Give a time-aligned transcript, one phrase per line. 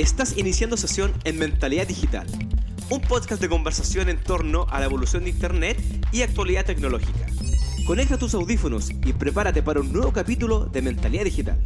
[0.00, 2.26] Estás iniciando sesión en Mentalidad Digital,
[2.88, 5.78] un podcast de conversación en torno a la evolución de Internet
[6.10, 7.26] y actualidad tecnológica.
[7.86, 11.58] Conecta tus audífonos y prepárate para un nuevo capítulo de Mentalidad Digital.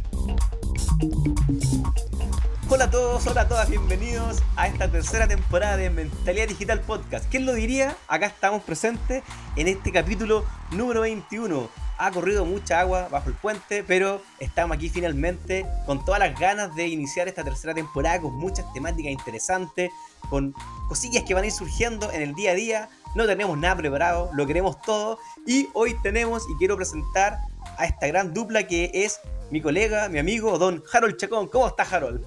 [2.67, 7.29] Hola a todos, hola a todas, bienvenidos a esta tercera temporada de Mentalidad Digital Podcast.
[7.31, 7.95] ¿Quién lo diría?
[8.09, 9.23] Acá estamos presentes
[9.55, 14.89] en este capítulo número 21 ha corrido mucha agua bajo el puente, pero estamos aquí
[14.89, 19.89] finalmente con todas las ganas de iniciar esta tercera temporada con muchas temáticas interesantes,
[20.29, 20.53] con
[20.87, 22.89] cosillas que van a ir surgiendo en el día a día.
[23.15, 27.39] No tenemos nada preparado, lo queremos todo y hoy tenemos y quiero presentar
[27.77, 29.19] a esta gran dupla que es
[29.51, 31.47] mi colega, mi amigo, don Harold Chacón.
[31.47, 32.21] ¿Cómo estás, Harold?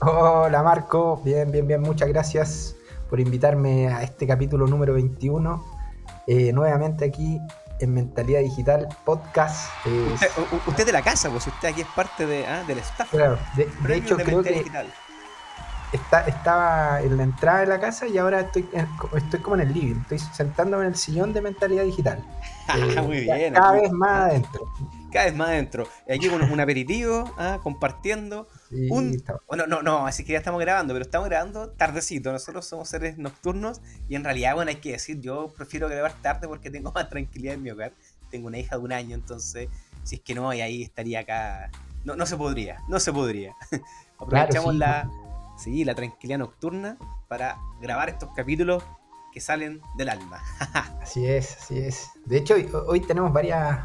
[0.00, 1.20] Hola, Marco.
[1.24, 1.80] Bien, bien, bien.
[1.80, 2.76] Muchas gracias
[3.08, 5.64] por invitarme a este capítulo número 21.
[6.26, 7.40] Eh, nuevamente aquí
[7.80, 9.70] en Mentalidad Digital Podcast.
[10.66, 13.10] Usted, de la casa, pues usted aquí es parte de, ah, del staff.
[13.10, 14.64] Claro, de, hecho creo que
[15.92, 18.68] está, estaba en la entrada de la casa y ahora estoy,
[19.16, 22.24] estoy como en el living, estoy sentándome en el sillón de Mentalidad Digital.
[22.70, 23.54] Ah, muy bien.
[23.54, 24.70] Cada vez más adentro.
[25.10, 25.88] Cada vez más adentro.
[26.06, 28.46] Aquí con un aperitivo, ah, compartiendo.
[28.70, 32.32] Bueno, no, no, así que ya estamos grabando, pero estamos grabando tardecito.
[32.32, 36.48] Nosotros somos seres nocturnos y en realidad, bueno, hay que decir, yo prefiero grabar tarde
[36.48, 37.92] porque tengo más tranquilidad en mi hogar.
[38.30, 39.68] Tengo una hija de un año, entonces,
[40.04, 41.70] si es que no, y ahí estaría acá.
[42.04, 43.54] No, no se podría, no se podría.
[44.18, 45.08] Aprovechamos la,
[45.56, 48.82] sí, la tranquilidad nocturna para grabar estos capítulos
[49.32, 50.42] que salen del alma.
[51.02, 52.10] así es, así es.
[52.24, 52.54] De hecho,
[52.86, 53.78] hoy, tenemos varias,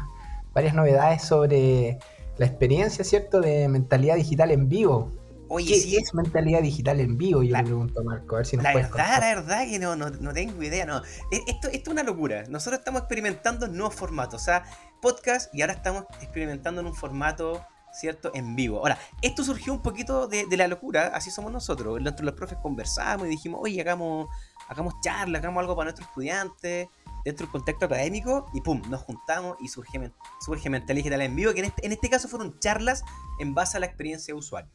[0.52, 1.98] varias novedades sobre
[2.38, 5.12] la experiencia, ¿cierto?, de mentalidad digital en vivo.
[5.48, 7.42] Oye, ¿Qué sí, es mentalidad digital en vivo?
[7.42, 9.94] Yo le pregunto a Marco, a ver si nos La verdad, la verdad que no,
[9.94, 10.98] no, tengo idea, no.
[11.30, 12.44] E, esto, esto es una locura.
[12.48, 14.64] Nosotros estamos experimentando nuevos formatos, o sea,
[15.00, 17.62] podcast y ahora estamos experimentando en un formato,
[17.92, 18.78] ¿cierto?, en vivo.
[18.78, 21.98] Ahora, esto surgió un poquito de, la locura, así somos nosotros.
[22.04, 24.28] Entre los profes conversamos y dijimos, oye, hagamos,
[24.68, 26.88] hagamos charla, hagamos algo para nuestros estudiantes
[27.24, 30.12] dentro del contexto académico y pum, nos juntamos y surge,
[30.44, 33.02] surge Mental Digital en vivo, que en este, en este caso fueron charlas
[33.38, 34.70] en base a la experiencia de usuario.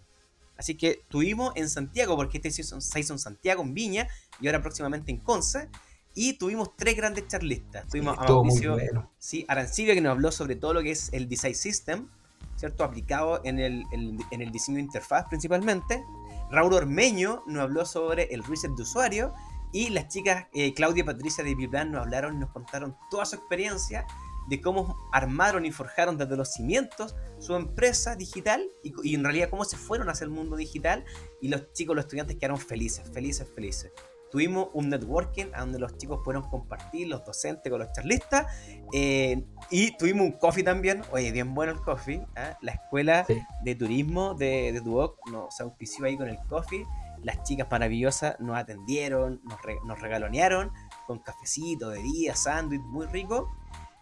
[0.57, 2.61] Así que tuvimos en Santiago, porque este se
[2.99, 4.07] hizo en Santiago, en Viña,
[4.41, 5.69] y ahora próximamente en Conce,
[6.13, 7.87] y tuvimos tres grandes charlistas.
[7.87, 8.77] Tuvimos a Mauricio
[9.17, 12.09] sí, Arancibia, que nos habló sobre todo lo que es el Design System,
[12.57, 12.83] ¿cierto?
[12.83, 16.03] Aplicado en el, en el diseño de interfaz principalmente.
[16.51, 19.33] Raúl Ormeño nos habló sobre el reset de usuario
[19.71, 23.25] y las chicas eh, Claudia y Patricia de Vibran nos hablaron y nos contaron toda
[23.25, 24.05] su experiencia
[24.49, 29.63] de cómo armaron y forjaron desde los cimientos su empresa digital y, en realidad cómo
[29.63, 31.05] se fueron hacia el mundo digital
[31.39, 33.91] y los chicos, los estudiantes quedaron felices, felices, felices.
[34.31, 38.45] Tuvimos un networking donde los chicos pudieron compartir, los docentes con los charlistas,
[38.93, 42.55] eh, y tuvimos un coffee también, oye, bien bueno el coffee, ¿ah?
[42.61, 43.25] la escuela
[43.63, 46.85] de turismo de, de Duoc nos auspició ahí con el coffee,
[47.23, 49.41] las chicas maravillosas nos atendieron,
[49.85, 50.71] nos, regalonearon
[51.05, 53.49] con cafecito, bebidas, sándwich, muy rico.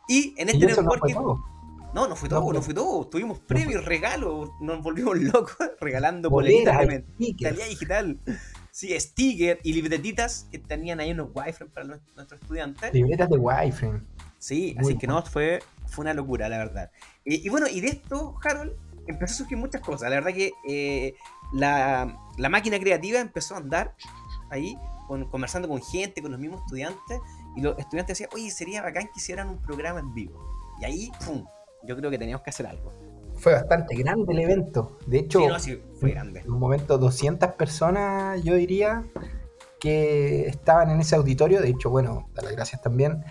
[0.07, 1.15] Y en este networking.
[1.93, 3.07] No, no, fue todo, no, fue todo.
[3.07, 8.19] Tuvimos premios, regalos, nos volvimos locos regalando boletitas de mentalidad digital.
[8.71, 12.93] Sí, stickers y libretitas que tenían ahí unos wireframes para nuestros estudiantes.
[12.93, 14.01] Libretas de wireframe.
[14.37, 16.91] Sí, así que no, fue, fue una locura, la verdad.
[17.25, 18.73] y bueno, y de esto, Harold,
[19.07, 20.09] empezó a surgir muchas cosas.
[20.09, 21.15] La verdad que eh,
[21.53, 22.17] la,
[22.49, 23.95] máquina creativa empezó a andar
[24.49, 24.77] ahí,
[25.31, 27.19] conversando con gente, con los mismos estudiantes,
[27.55, 30.39] y los estudiantes decían, oye, sería bacán que hicieran un programa en vivo.
[30.79, 31.45] Y ahí, ¡pum!
[31.83, 32.93] Yo creo que teníamos que hacer algo.
[33.35, 34.97] Fue bastante grande el evento.
[35.05, 35.41] De hecho,
[35.99, 36.41] fue grande.
[36.41, 39.03] En un momento, 200 personas, yo diría,
[39.79, 41.61] que estaban en ese auditorio.
[41.61, 43.23] De hecho, bueno, dar las gracias también.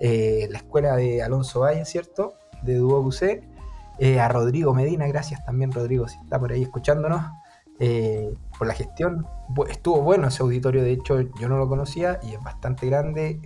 [0.00, 2.34] Eh, la escuela de Alonso Valle, ¿cierto?
[2.62, 3.42] De Duo UC.
[4.02, 7.22] Eh, a Rodrigo Medina, gracias también Rodrigo si está por ahí escuchándonos,
[7.78, 9.26] eh, por la gestión.
[9.68, 13.42] Estuvo bueno ese auditorio, de hecho yo no lo conocía y es bastante grande.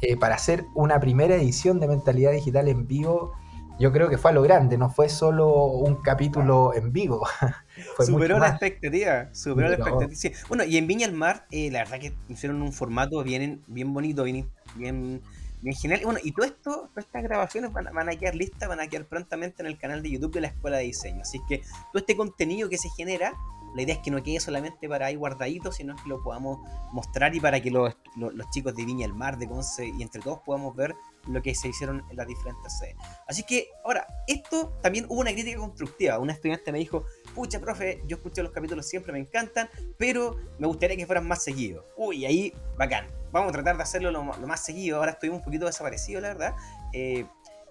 [0.00, 3.34] Eh, para hacer una primera edición de Mentalidad Digital en vivo,
[3.78, 7.24] yo creo que fue a lo grande, no fue solo un capítulo en vivo.
[8.04, 10.34] superó la expectativa, superó la expectativa.
[10.48, 14.24] Bueno, y en Viña del Mar, la verdad que hicieron un formato bien, bien bonito,
[14.24, 15.22] bien, bien
[15.64, 18.88] en general, bueno, y todo esto, todas estas grabaciones van, a quedar listas, van a
[18.88, 21.22] quedar prontamente en el canal de YouTube de la Escuela de Diseño.
[21.22, 23.32] Así que todo este contenido que se genera,
[23.74, 26.58] la idea es que no quede solamente para ahí guardadito, sino que lo podamos
[26.92, 27.94] mostrar y para que los,
[28.50, 30.94] chicos de Viña el Mar, de Conce y entre todos podamos ver
[31.28, 32.96] lo que se hicieron en las diferentes sedes.
[33.26, 36.18] Así que, ahora, esto también hubo una crítica constructiva.
[36.18, 37.04] Una estudiante me dijo,
[37.34, 41.42] pucha, profe, yo escuché los capítulos siempre, me encantan, pero me gustaría que fueran más
[41.42, 41.84] seguidos.
[41.96, 44.98] Uy, ahí, bacán vamos a tratar de hacerlo lo, más seguido.
[44.98, 46.54] Ahora estoy un poquito desaparecido, la verdad.
[46.92, 47.26] Eh,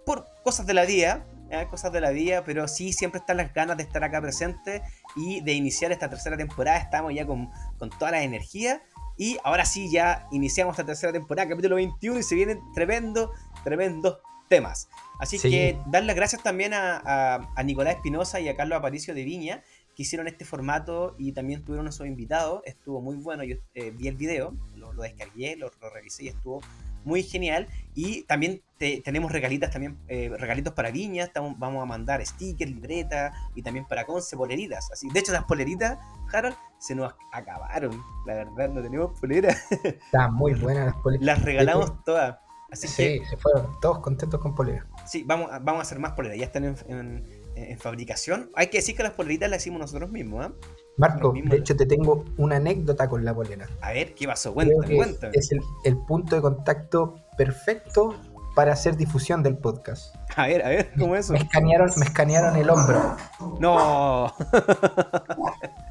[0.05, 3.53] por cosas de la vida, eh, cosas de la vida, pero sí siempre están las
[3.53, 4.81] ganas de estar acá presente
[5.15, 6.77] y de iniciar esta tercera temporada.
[6.77, 8.81] Estamos ya con, con toda la energía.
[9.21, 13.29] Y ahora sí, ya iniciamos esta tercera temporada, capítulo 21, y se vienen tremendos,
[13.63, 14.17] tremendos
[14.49, 14.89] temas.
[15.19, 15.51] Así Sí.
[15.51, 19.23] que dar las gracias también a, a- a Nicolás Espinosa y a Carlos Aparicio de
[19.23, 19.61] Viña,
[19.95, 22.63] que hicieron este formato y también tuvieron a sus invitados.
[22.65, 26.27] Estuvo muy bueno, yo eh, vi el video, lo, lo descargué, lo, lo revisé y
[26.29, 26.61] estuvo
[27.03, 27.67] muy genial.
[27.93, 32.71] Y también te- tenemos regalitas también, eh, regalitos para Viña, estamos, vamos a mandar stickers,
[32.71, 34.89] libretas y también para Conce, poleritas.
[34.91, 35.97] Así, de hecho, las poleritas,
[36.33, 38.01] Harold, se nos acabaron.
[38.25, 39.61] La verdad, no tenemos poleras.
[39.83, 41.25] Estaban muy buenas las poleras.
[41.25, 42.37] Las regalamos todas.
[42.71, 44.87] Así que Sí, se fueron todos contentos con polera.
[45.05, 48.49] Sí, vamos, a- vamos a hacer más poleras, ya están en, en- en fabricación.
[48.55, 50.53] Hay que decir que las poleritas las hicimos nosotros mismos, ¿ah?
[50.97, 53.67] Marco, de hecho te tengo una anécdota con la polera.
[53.81, 54.53] A ver, ¿qué pasó?
[54.53, 55.33] Cuéntame, cuéntame.
[55.35, 58.15] es el, el punto de contacto perfecto
[58.55, 60.15] para hacer difusión del podcast.
[60.35, 61.33] A ver, a ver, ¿cómo es eso?
[61.33, 63.15] Me escanearon, me escanearon el hombro.
[63.59, 64.25] No.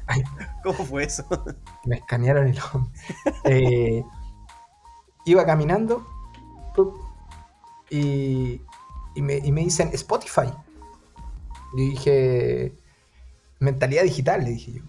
[0.07, 0.23] Ay.
[0.63, 1.25] ¿Cómo fue eso?
[1.85, 2.91] Me escanearon el hombro.
[3.45, 4.03] Eh,
[5.25, 6.05] iba caminando
[6.75, 6.95] pup,
[7.89, 8.61] y,
[9.15, 10.51] y me, y me dicen Spotify.
[11.73, 12.73] Y dije,
[13.59, 14.83] mentalidad digital, le dije yo.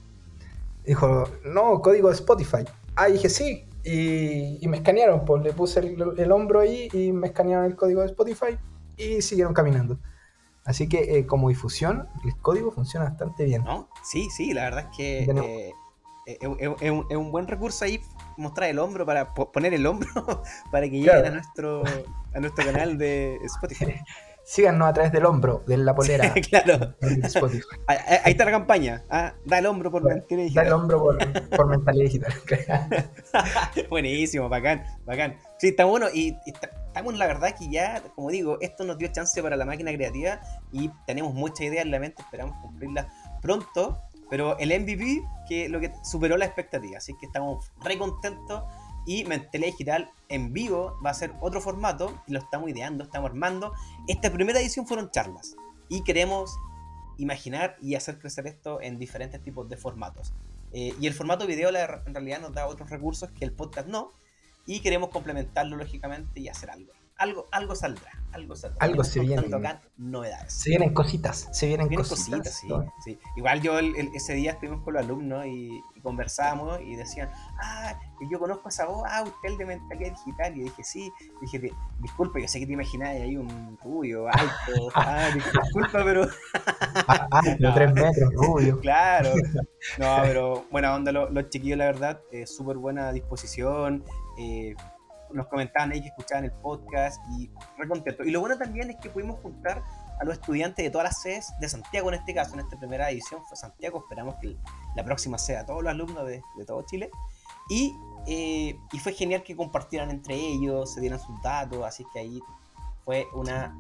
[0.85, 2.65] Dijo, no, código de Spotify.
[2.97, 3.67] Ah, dije, sí.
[3.85, 7.75] Y, y me escanearon, pues le puse el, el hombro ahí y me escanearon el
[7.77, 8.57] código de Spotify
[8.97, 9.99] y siguieron caminando.
[10.65, 13.65] Así que eh, como difusión, el código funciona bastante bien.
[13.65, 13.89] ¿No?
[14.05, 15.73] Sí, sí, la verdad es que eh,
[16.27, 16.39] es,
[16.81, 18.01] es- un, es un buen recurso ahí
[18.37, 20.09] mostrar el hombro para po- poner el hombro
[20.71, 21.27] para que lleguen Claro.
[21.27, 21.83] a nuestro
[22.35, 23.95] a nuestro canal de Spotify.
[24.45, 26.95] Síganos a través del hombro, de la polera claro.
[27.87, 29.05] Ahí, ahí está la campaña.
[29.09, 32.33] Ah, da el hombro por mentir y Da el hombro por, por mentalidad digital.
[33.91, 35.37] Buenísimo, bacán, bacán.
[35.59, 38.99] Sí, está bueno y, y está- estamos, la verdad, que ya, como digo, esto nos
[38.99, 40.41] dio chance para la máquina creativa
[40.73, 43.07] y tenemos muchas ideas en la mente, esperamos cumplirlas
[43.41, 48.63] pronto, pero el MVP que lo que superó la expectativa, así que estamos re contentos
[49.07, 53.31] y Mentalidad Digital en vivo va a ser otro formato y lo estamos ideando, estamos
[53.31, 53.73] armando.
[54.09, 55.55] Esta primera edición fueron charlas
[55.89, 56.57] y queremos
[57.19, 60.33] imaginar y hacer crecer esto en diferentes tipos de formatos.
[60.73, 63.89] Eh, y el formato video la- en realidad nos da otros recursos que el podcast
[63.89, 64.13] no.
[64.65, 66.93] Y queremos complementarlo lógicamente y hacer algo.
[67.19, 68.11] Algo, algo saldrá.
[68.33, 68.79] Algo saldrá.
[68.85, 69.43] Algo se viene.
[69.99, 70.53] novedades.
[70.53, 72.29] Se vienen cositas, se vienen, Vienen cositas.
[72.39, 72.93] cositas, sí, ¿no?
[73.05, 73.19] sí.
[73.37, 77.31] Igual yo el- el- ese día estuvimos con los alumnos y, y conversamos y decían,
[77.63, 77.95] ah,
[78.31, 80.57] yo conozco esa voz, ah, usted el de mentalidad digital.
[80.57, 81.13] Y dije, sí.
[81.41, 84.89] dije, "Di- disculpa, yo sé que te imaginabas ahí un rubio alto.
[84.95, 86.27] ah, disculpa, pero
[87.09, 87.75] Ah, ah, No.
[87.75, 88.81] tres metros, rubio.
[88.81, 89.31] Claro.
[89.99, 92.21] No, pero buena onda los, los chiquillos, la verdad.
[92.31, 94.05] eh, Súper buena disposición.
[94.39, 94.75] eh,
[95.33, 98.27] nos comentaban ahí que escuchaban el podcast y re contentos.
[98.27, 99.83] Y lo bueno también es que pudimos juntar
[100.21, 103.11] a los estudiantes de todas las sedes de Santiago en este caso, en esta primera
[103.11, 104.01] edición fue Santiago.
[104.01, 104.57] Esperamos que
[104.95, 107.11] la próxima sea todos los alumnos de, de todo Chile.
[107.69, 107.95] Y,
[108.27, 112.41] eh, y fue genial que compartieran entre ellos, se dieran sus datos, así que ahí
[113.05, 113.75] fue una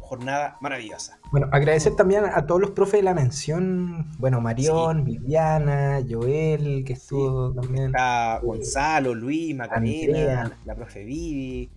[0.00, 1.18] jornada maravillosa.
[1.30, 4.10] Bueno, agradecer también a todos los profes de la mención.
[4.18, 7.86] Bueno, Marión, Viviana, Joel, que estuvo también.
[7.86, 11.70] Está Gonzalo, Luis, Macarena, la profe Vivi,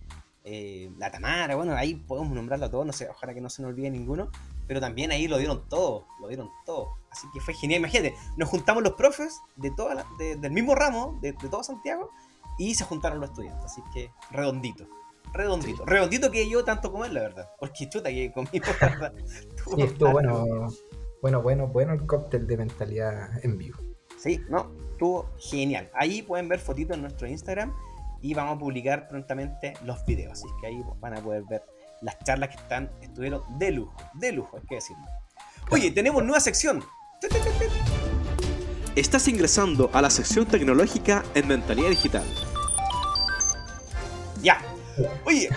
[0.44, 3.62] eh, la Tamara, bueno, ahí podemos nombrarlo a todos, no sé, ojalá que no se
[3.62, 4.28] nos olvide ninguno,
[4.72, 6.94] pero también ahí lo dieron todo, lo dieron todo.
[7.10, 10.74] Así que fue genial, imagínate, nos juntamos los profes de toda la- de- del mismo
[10.74, 12.08] ramo, de, de todo Santiago,
[12.58, 14.86] y se juntaron los estudiantes, así que redondito.
[15.34, 17.50] Redondito, redondito que yo tanto como él, la verdad.
[17.60, 19.12] Porque chuta que conmigo, la verdad.
[19.76, 20.46] Sí, estuvo bueno,
[21.20, 23.78] bueno, bueno, bueno el cóctel de mentalidad en vivo.
[24.16, 25.90] Sí, no, estuvo genial.
[25.92, 27.74] Ahí pueden ver fotitos en nuestro Instagram
[28.22, 30.32] y vamos a publicar prontamente los videos.
[30.32, 31.62] Así que ahí van a poder ver
[32.02, 35.04] las charlas que están, estuvieron de lujo, de lujo, hay que decirlo.
[35.70, 36.84] Oye, tenemos nueva sección.
[38.96, 42.24] Estás ingresando a la sección tecnológica en Mentalidad Digital.
[44.42, 44.60] Ya.
[45.24, 45.48] Oye,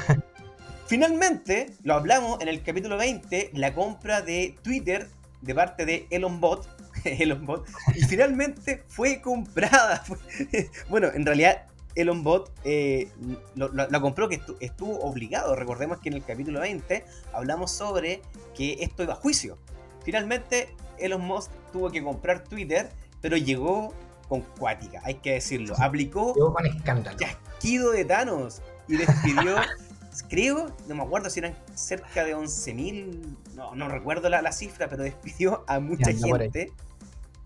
[0.87, 5.09] finalmente lo hablamos en el capítulo 20, la compra de Twitter
[5.41, 6.69] de parte de Elon Bot.
[7.03, 7.67] Elon Bot.
[7.95, 10.03] Y finalmente fue comprada.
[10.89, 13.09] Bueno, en realidad Elon Bot eh,
[13.55, 15.55] lo, compró que estu- estuvo obligado.
[15.55, 18.21] Recordemos que en el capítulo 20 hablamos sobre
[18.53, 19.57] que esto iba a juicio.
[20.03, 22.89] Finalmente Elon Musk tuvo que comprar Twitter,
[23.21, 23.93] pero llegó
[24.27, 25.75] con cuática, hay que decirlo.
[25.79, 27.17] Aplicó Llegó con escándalo.
[27.17, 29.55] chasquido de Thanos y despidió,
[30.29, 34.87] creo, no me acuerdo si eran cerca de 11.000, no, no recuerdo la, la cifra,
[34.89, 36.11] pero despidió a mucha
[36.51, 36.71] gente,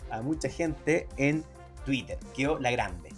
[0.10, 1.44] a mucha gente en
[1.86, 2.18] Twitter.
[2.36, 3.10] Quedó la grande,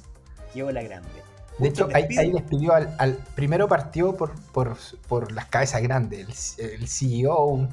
[0.54, 1.21] quedó la grande.
[1.62, 4.78] De hecho, ahí, ahí despidió al, al- Primero partió por, por,
[5.08, 7.68] por las cabezas grandes, el, el CEO,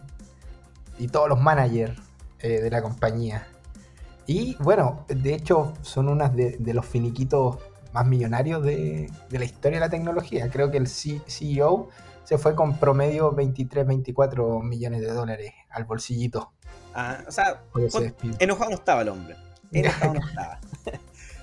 [0.99, 1.99] y todos los managers
[2.41, 3.47] eh, de la compañía.
[4.27, 7.59] Y bueno, de hecho son unas de, de los finiquitos
[7.93, 10.51] más millonarios de, de, la historia de la tecnología.
[10.51, 11.89] Creo que el CEO
[12.25, 16.53] se fue con promedio 23, 24 millones de dólares al bolsillito.
[16.95, 17.63] Ah, o sea,
[18.39, 19.37] enojado no estaba el hombre.
[19.73, 20.61] Enojado no estaba.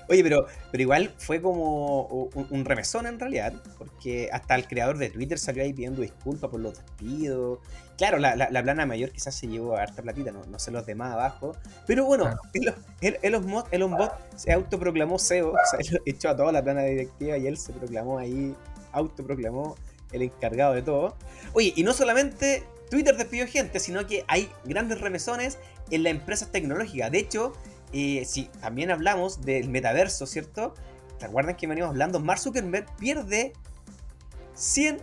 [0.08, 5.10] Oye, pero, pero igual fue como un, remesón en realidad, porque hasta el creador de
[5.10, 7.58] Twitter salió ahí pidiendo disculpas por los despidos.
[7.96, 10.86] Claro, la, la, plana mayor quizás se llevó a harta platita, no, no sé los
[10.86, 11.56] demás abajo.
[11.86, 12.30] Pero bueno,
[13.00, 17.56] Elon, Musk, se autoproclamó CEO, o sea, echó a toda la plana directiva y él
[17.56, 18.54] se proclamó ahí,
[18.92, 19.76] autoproclamó
[20.12, 21.16] el encargado de todo.
[21.52, 25.58] Oye, y no solamente Twitter despidió gente, sino que hay grandes remesones
[25.90, 27.10] en las empresas tecnológicas.
[27.10, 27.52] De hecho,
[27.96, 30.74] eh, si también hablamos del metaverso, ¿cierto?
[31.18, 32.20] ¿Te acuerdan que venimos hablando?
[32.20, 33.52] Mark Zuckerberg pierde
[34.54, 34.98] 100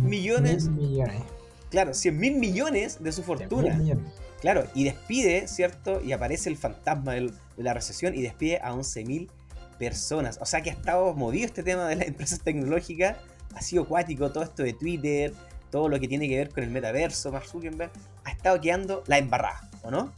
[0.00, 0.68] millones.
[0.68, 1.22] millones.
[1.70, 3.78] Claro, 100 mil millones de su fortuna.
[4.40, 6.00] Claro, y despide, ¿cierto?
[6.00, 9.30] Y aparece el fantasma de la recesión y despide a 11 mil
[9.78, 10.38] personas.
[10.40, 13.16] O sea que ha estado movido este tema de las empresas tecnológicas.
[13.54, 15.34] Ha sido acuático todo esto de Twitter,
[15.70, 17.90] todo lo que tiene que ver con el metaverso, Mark Zuckerberg.
[18.24, 20.12] Ha estado quedando la embarrada, ¿o no?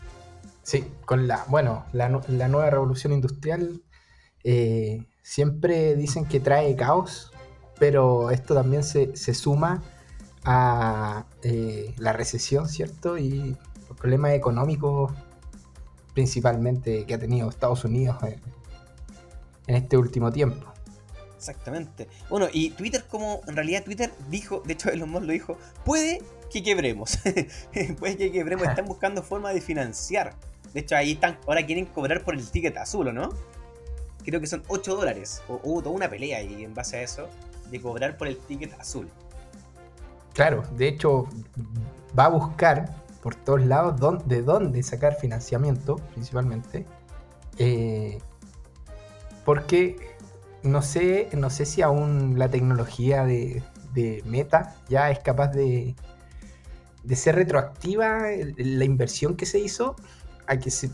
[0.63, 3.83] Sí, con la, bueno, la, nueva revolución industrial
[4.45, 7.33] eh, siempre dicen que trae caos,
[7.79, 9.83] pero esto también se, suma
[10.45, 13.19] a eh, la recesión, ¿cierto?
[13.19, 13.57] Y
[13.89, 15.13] los problemas económicos
[16.15, 18.17] principalmente que ha tenido Estados Unidos
[19.67, 20.71] en este último tiempo.
[21.41, 22.07] Exactamente.
[22.29, 26.21] Bueno, y Twitter como en realidad Twitter dijo, de hecho Elon Musk lo dijo, puede
[26.51, 27.19] que quebremos,
[27.99, 30.35] puede que quebremos, están buscando forma de financiar
[30.73, 33.31] de hecho, ahí están, ahora quieren cobrar por el ticket azul, ¿o no?
[34.25, 35.43] Creo que son 8 dólares.
[35.49, 37.29] O hubo toda una pelea ahí en base a eso,
[37.71, 39.09] de cobrar por el ticket azul.
[40.33, 41.27] Claro, de hecho,
[42.17, 46.87] va a buscar por todos lados de dónde sacar financiamiento, principalmente.
[47.59, 48.19] Eh,
[49.45, 49.97] porque
[50.63, 55.97] no sé, no sé si aún la tecnología de, de Meta ya es capaz de,
[57.11, 59.97] de ser retroactiva la inversión que se hizo
[60.47, 60.91] a que se,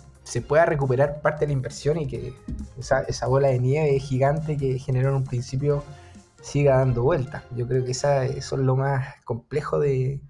[0.48, 2.32] pueda recuperar parte de la inversión y que
[2.78, 5.84] esa, bola de nieve gigante que generó en un principio
[6.40, 7.44] siga dando vuelta.
[7.54, 10.22] Yo creo que esa, eso es lo más complejo de,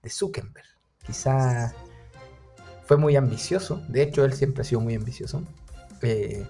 [0.00, 0.68] de Zuckerberg.
[1.04, 1.74] Quizá
[2.84, 5.42] fue muy ambicioso, de hecho él siempre ha sido muy ambicioso,
[6.02, 6.46] eh,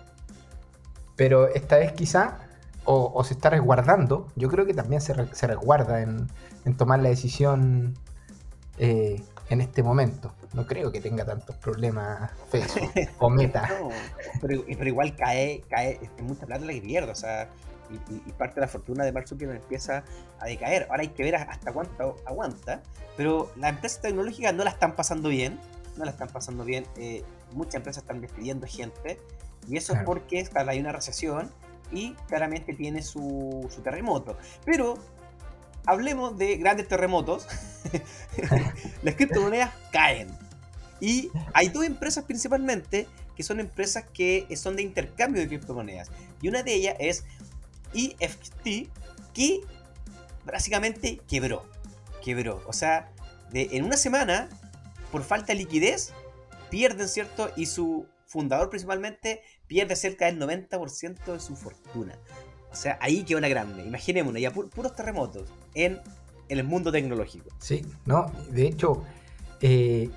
[1.17, 2.41] pero esta vez quizá
[2.85, 6.29] o, se está resguardando, yo creo que también se, se resguarda en,
[6.77, 7.95] tomar la decisión
[8.79, 10.33] eh, en este momento.
[10.55, 13.69] No creo que tenga tantos problemas Facebook o Meta.
[14.41, 17.49] pero, igual cae, cae es mucha plata la que pierde, o sea,
[18.09, 20.03] y, parte de la fortuna de Mark Zuckerberg empieza
[20.41, 20.87] a decaer.
[20.91, 22.83] Ahora hay que ver hasta cuánto aguanta,
[23.17, 25.59] pero las empresas tecnológicas no la están pasando bien,
[25.97, 26.85] no la están pasando bien.
[26.97, 29.21] Eh, muchas empresas están despidiendo gente,
[29.69, 31.51] y eso es porque hay una recesión
[31.93, 34.37] y claramente tiene su, su terremoto.
[34.65, 34.95] Pero
[35.87, 37.47] hablemos de grandes terremotos.
[39.03, 40.29] Las criptomonedas caen.
[41.01, 46.11] Y hay dos empresas principalmente que son empresas que son de intercambio de criptomonedas.
[46.41, 47.25] Y una de ellas es
[47.95, 48.89] EFT,
[49.35, 49.61] que
[50.45, 51.65] básicamente quebró.
[52.25, 52.63] Quebró.
[52.67, 53.13] O sea,
[53.51, 54.49] de, en una semana,
[55.13, 56.13] por falta de liquidez,
[56.71, 57.53] pierden, ¿cierto?
[57.57, 62.19] Y su fundador principalmente pierde cerca del 90% de su fortuna.
[62.77, 63.83] O sea, ahí quedó una grande.
[63.85, 65.99] Imaginémonos, ya puros terremotos en,
[66.49, 67.49] el mundo tecnológico.
[67.59, 69.03] Sí, no, de hecho,
[69.63, 70.11] eh,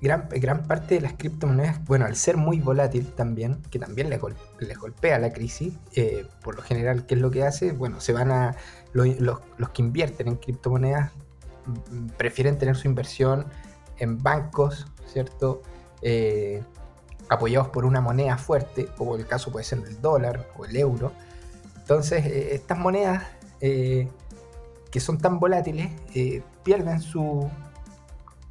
[0.00, 4.18] gran, gran parte de las criptomonedas, bueno, al ser muy volátil también, que también les,
[4.18, 7.72] golpea la crisis, eh, por lo general, ¿qué es lo que hace?
[7.72, 8.56] Bueno, se van a.
[8.92, 9.40] Los,
[9.74, 11.12] que invierten en criptomonedas
[11.66, 13.44] mm, prefieren tener su inversión
[13.98, 15.62] en bancos, ¿cierto?
[16.00, 16.62] Eh,
[17.28, 21.12] apoyados por una moneda fuerte, como el caso puede ser el dólar o el euro,
[21.88, 23.24] entonces, eh, estas monedas
[23.62, 24.08] eh,
[24.90, 27.50] que son tan volátiles eh, pierden su,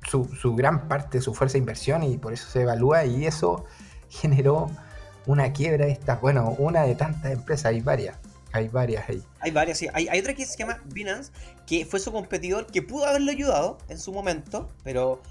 [0.10, 3.64] su, gran parte su fuerza de inversión y por eso se evalúa y eso
[4.10, 4.72] generó
[5.28, 8.18] una quiebra de bueno, una de tantas empresas, hay varias.
[8.54, 9.24] Hay varias ahí.
[9.42, 9.88] Hay varias, sí.
[9.94, 11.32] Hay, otra que se llama Binance,
[11.68, 15.22] que fue su competidor, que pudo haberlo ayudado en su momento, pero,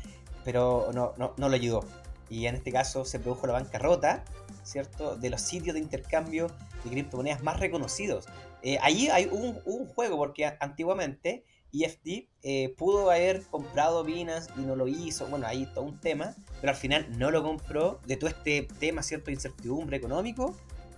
[0.45, 1.85] pero no, no, no lo ayudó.
[2.29, 4.25] Y en este caso se produjo la bancarrota
[4.67, 5.17] ¿cierto?
[5.17, 6.49] De los sitios de intercambio
[6.85, 8.27] de criptomonedas más reconocidos.
[8.63, 9.55] Eh, allí hay un,
[9.87, 15.27] juego, porque antiguamente EFT eh, pudo haber comprado Binance y no lo hizo.
[15.29, 18.01] Bueno, ahí todo un tema, pero al final no lo compró.
[18.07, 19.27] De todo este tema, ¿cierto?
[19.27, 20.55] De incertidumbre económico,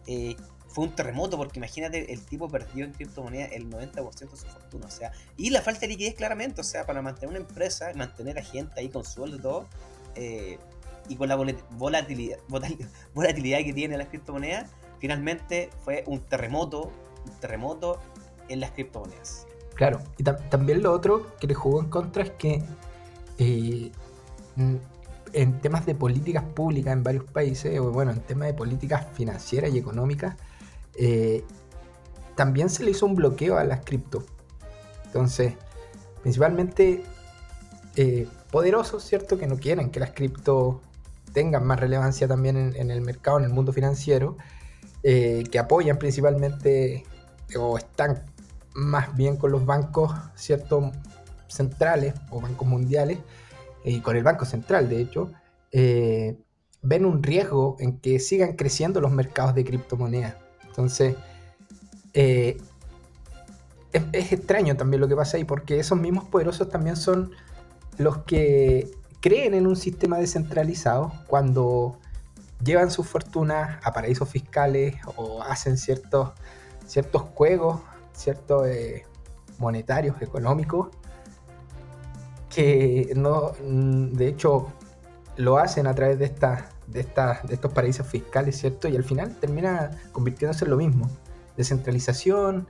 [0.07, 0.37] eh,
[0.69, 4.87] fue un terremoto, porque imagínate, el tipo perdió en criptomonedas el 90% de su fortuna,
[4.87, 8.39] o sea, y la falta de liquidez claramente, o sea, para mantener una empresa, mantener
[8.39, 9.67] a gente ahí con sueldo
[10.15, 10.59] eh,
[11.09, 11.37] y con la
[11.71, 16.91] volatilidad, que tiene las criptomonedas, finalmente fue un terremoto,
[17.41, 18.01] terremoto
[18.49, 19.47] en las criptomonedas.
[19.75, 22.63] Claro, y también lo otro que le jugó en contra es que
[23.39, 23.93] eh,
[25.33, 29.73] en temas de políticas públicas en varios países, o bueno, en temas de políticas financieras
[29.73, 30.37] y económicas,
[30.95, 31.45] eh,
[32.35, 34.25] también se le hizo un bloqueo a las cripto.
[35.07, 35.55] Entonces,
[36.23, 37.03] principalmente
[37.97, 39.39] eh, poderosos, ¿cierto?
[39.39, 40.81] Que no quieren que las cripto
[41.39, 44.37] tengan más relevancia también en, el mercado, en el mundo financiero,
[45.05, 47.05] eh, que apoyan principalmente
[47.57, 48.25] o están
[48.75, 50.91] más bien con los bancos, ¿cierto?
[51.47, 53.19] Centrales o bancos mundiales,
[53.85, 55.31] y con el Banco Central, de hecho,
[56.83, 60.35] ven un riesgo en que sigan creciendo los mercados de criptomonedas.
[60.67, 61.15] Entonces,
[62.15, 62.57] eh,
[63.93, 67.31] es, extraño también lo que pasa ahí, porque esos mismos poderosos también son
[67.97, 68.91] los que
[69.21, 71.99] creen en un sistema descentralizado cuando
[72.63, 76.31] llevan sus fortunas a paraísos fiscales o hacen ciertos,
[76.87, 77.81] ciertos juegos,
[78.13, 79.05] ciertos eh,
[79.59, 80.89] monetarios, económicos,
[82.49, 84.73] que no, de hecho,
[85.37, 88.89] lo hacen a través de estas de, de estos paraísos fiscales, ¿cierto?
[88.89, 91.09] Y al final termina convirtiéndose en lo mismo.
[91.57, 92.67] Descentralización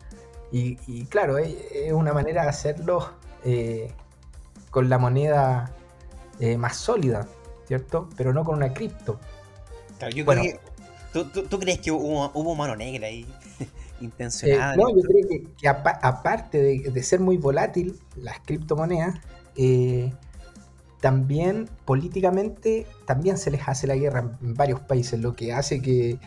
[0.50, 1.55] y, claro, es,
[1.93, 3.11] una manera de hacerlo
[3.45, 3.93] eh,
[4.71, 5.75] con la moneda
[6.40, 7.28] eh, más sólida,
[7.66, 8.09] ¿cierto?
[8.16, 9.18] Pero no con una cripto.
[11.12, 13.26] ¿tú, crees que hubo, mano negra ahí?
[14.00, 14.75] intencionada.
[14.75, 19.16] Eh, no, yo creo que, aparte de, de, ser muy volátil las criptomonedas,
[21.00, 26.18] también políticamente también se les hace la guerra en varios países, lo que hace que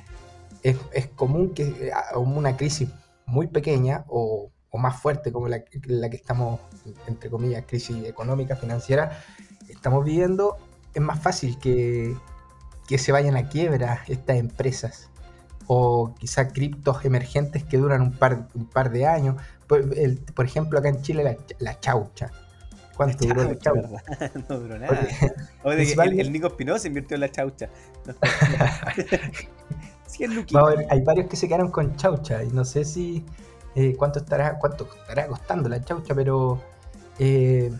[0.64, 2.90] es, común que eh, una crisis
[3.26, 6.62] muy pequeña o, más fuerte como la, que estamos,
[7.06, 9.22] entre comillas, crisis económica, financiera,
[9.82, 10.58] estamos viviendo,
[10.94, 12.16] es más fácil que,
[12.88, 15.10] que se vayan a quiebra estas empresas
[15.66, 19.42] o quizá criptos emergentes que duran un par, un par de años.
[19.66, 19.84] Por,
[20.36, 22.30] por ejemplo, acá en Chile la, la chaucha
[22.96, 24.04] ¿Cuánto duró la chaucha?
[24.50, 25.00] no duró nada.
[25.64, 27.68] O de que el, Nico Espinosa invirtió en la chaucha.
[30.90, 33.26] hay varios que se quedaron con chaucha y no sé si
[33.74, 36.62] eh, cuánto estará cuánto estará costando la chaucha, pero
[37.18, 37.72] eh,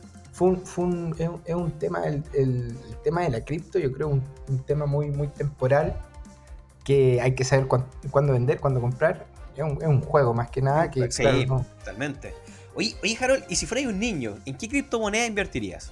[0.42, 4.08] fue un, fue un, es, un, tema, el, el, tema de la cripto, yo creo
[4.08, 5.96] un, un, tema muy, muy temporal
[6.84, 9.28] que hay que saber cuándo, vender, cuándo comprar.
[9.56, 12.34] Es un, es un, juego más que nada que sí, totalmente.
[12.74, 15.92] Oye, oye, Harold, ¿y si fueras un niño, en qué criptomoneda invertirías?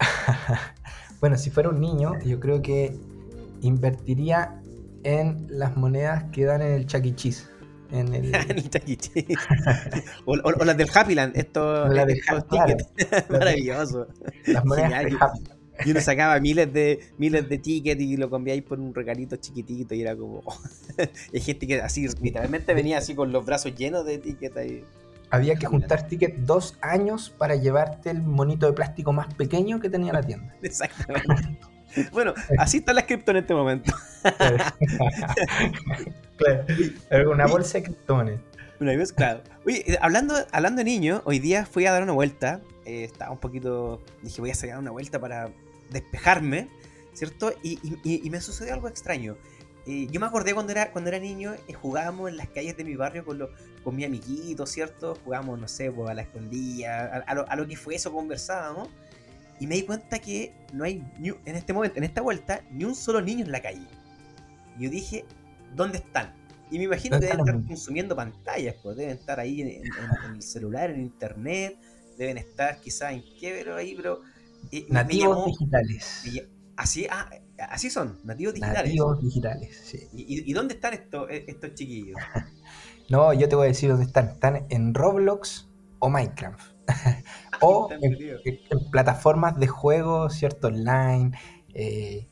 [1.20, 2.98] bueno, si fuera un niño, yo creo que
[3.60, 4.60] invertiría
[5.04, 7.34] en las monedas que dan en el Chucky e.
[7.92, 8.98] En el, el Chucky
[10.24, 12.20] o, las del Happyland, esto, la del
[13.28, 14.08] Maravilloso.
[14.46, 15.60] Las monedas del Happyland.
[15.84, 19.94] Y uno sacaba miles de miles de tickets y lo cambiáis por un regalito chiquitito
[19.94, 20.42] y era como...
[21.32, 24.84] Hay gente que así, literalmente venía así con los brazos llenos de tickets ahí
[25.30, 29.88] había que juntar tickets dos años para llevarte el monito de plástico más pequeño que
[29.88, 30.54] tenía la tienda.
[30.60, 31.58] Exactamente.
[32.12, 33.92] Bueno, así está la cripto en este momento.
[36.36, 37.32] claro.
[37.32, 38.40] Una bolsa de criptomonedas.
[38.80, 39.42] Una vez, claro.
[39.66, 42.60] Oye, eh, hablando, hablando de niño, hoy día fui a dar una vuelta.
[42.84, 44.02] Eh, estaba un poquito.
[44.22, 45.50] Dije, voy a sacar una vuelta para
[45.90, 46.68] despejarme,
[47.12, 47.52] ¿cierto?
[47.62, 49.36] Y, y, y me sucedió algo extraño
[49.86, 52.96] yo me acordé cuando era, cuando era niño, eh, jugábamos en las calles de mi
[52.96, 53.50] barrio con, lo,
[53.82, 55.16] con mi amiguito, ¿cierto?
[55.24, 58.88] Jugábamos, no sé, pues, a la escondida, a, lo, a, lo, que fue eso, conversábamos.
[59.60, 61.04] Y me di cuenta que no hay,
[61.44, 63.86] en este momento, en esta vuelta, ni un solo niño en la calle.
[64.78, 65.24] Y yo dije,
[65.76, 66.32] ¿dónde están?
[66.70, 69.82] Y me imagino que deben estar consumiendo pantallas, pues deben estar ahí en,
[70.34, 71.76] el celular, en internet,
[72.16, 74.22] deben estar quizás en qué, pero ahí, pero...
[74.72, 76.24] Eh, Nativos digitales.
[76.76, 77.30] así, ah,
[77.68, 78.84] Así son, nativos digitales.
[78.84, 80.08] Nativos digitales, sí.
[80.12, 82.16] ¿Y, dónde están estos, eh, estos chiquillos?
[83.10, 84.28] no, yo te voy a decir dónde están.
[84.28, 85.68] Están en Roblox
[85.98, 86.60] o Minecraft.
[87.60, 90.68] o en, plataformas de juego, ¿cierto?
[90.68, 91.32] Online,
[91.74, 92.26] eh,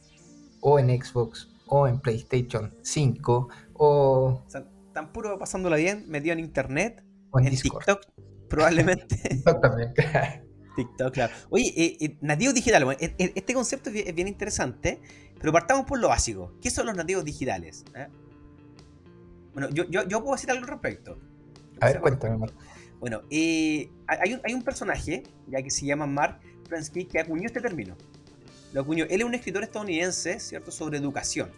[0.61, 4.43] o en Xbox, o en PlayStation 5, o...
[4.45, 8.01] o sea, están puro pasándola bien, metido en internet, o en, TikTok,
[8.49, 9.17] probablemente.
[9.29, 9.95] TikTok también,
[10.77, 11.35] TikTok, claro.
[11.51, 15.01] Oye, eh, eh, nativos digitales, e, e, este concepto es bien, interesante,
[15.39, 16.53] pero partamos por lo básico.
[16.61, 17.85] ¿Qué son los nativos digitales?
[17.95, 18.09] Eh?
[19.53, 19.85] Bueno, yo,
[20.21, 21.19] puedo decir algo al respecto.
[21.81, 22.55] A ver, cuéntame, Mark.
[23.01, 23.91] Bueno, hay,
[24.33, 27.97] un, hay, un, personaje, ya que se llama Mark Pransky, que acuñó este término.
[28.73, 29.05] Lo acuñó.
[29.09, 31.51] Él es un escritor estadounidense, ¿cierto?, sobre educación.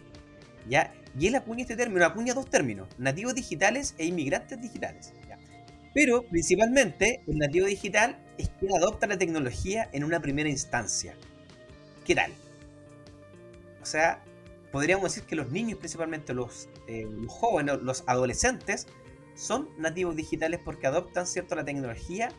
[0.69, 0.93] ¿ya?
[1.17, 5.13] Y él acuña este término, acuña dos términos, nativos digitales e inmigrantes digitales.
[5.27, 5.37] ¿ya?
[5.93, 11.15] Pero principalmente el nativo digital es quien adopta la tecnología en una primera instancia.
[12.05, 12.31] ¿Qué tal?
[13.81, 14.23] O sea,
[14.71, 18.87] podríamos decir que los niños, principalmente los, eh, los jóvenes, los adolescentes,
[19.35, 22.29] son nativos digitales porque adoptan cierto la tecnología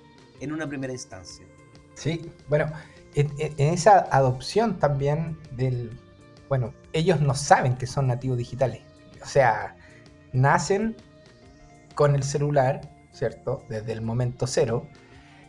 [0.41, 1.47] en una primera instancia.
[1.95, 2.67] Sí, bueno,
[3.15, 5.99] en, esa adopción también del,
[6.49, 8.83] bueno, ellos no saben que son nativos digitales,
[9.23, 9.77] o sea,
[10.33, 10.97] nacen
[11.95, 12.81] con el celular,
[13.13, 13.65] ¿cierto?
[13.69, 14.89] Desde el momento cero,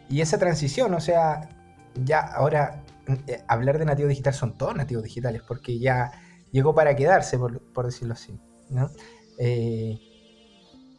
[0.10, 1.49] y esa transición, o sea,
[1.95, 2.84] ya ahora
[3.27, 6.12] eh, hablar de nativo digital son todos nativos digitales, porque ya
[6.51, 8.38] llegó para quedarse, por, por decirlo así,
[8.69, 8.91] ¿no?
[9.39, 10.12] Eh,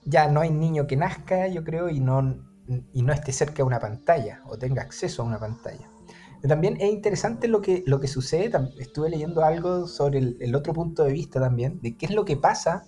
[0.04, 2.36] ya no hay niño que nazca, yo creo, y no,
[2.92, 5.88] y no esté cerca de una pantalla o tenga acceso a una pantalla.
[6.46, 11.04] También es interesante lo que, lo que sucede, estuve leyendo algo sobre el, otro punto
[11.04, 12.84] de vista también, de qué es lo que pasa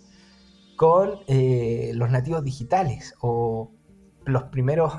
[0.76, 3.70] con eh, los nativos digitales o
[4.26, 4.92] los primeros,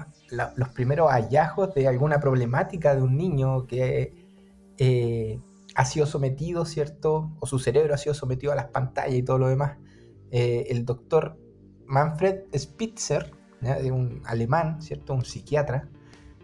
[0.55, 4.25] los primeros hallazgos de alguna problemática de un niño que
[4.79, 5.39] eh,
[5.75, 7.31] ha sido sometido, ¿cierto?
[7.39, 9.77] O su cerebro ha sido sometido a las pantallas y todo lo demás.
[10.31, 11.37] Eh, el doctor
[11.87, 15.13] Manfred Spitzer, de un alemán, ¿cierto?
[15.13, 15.89] Un psiquiatra,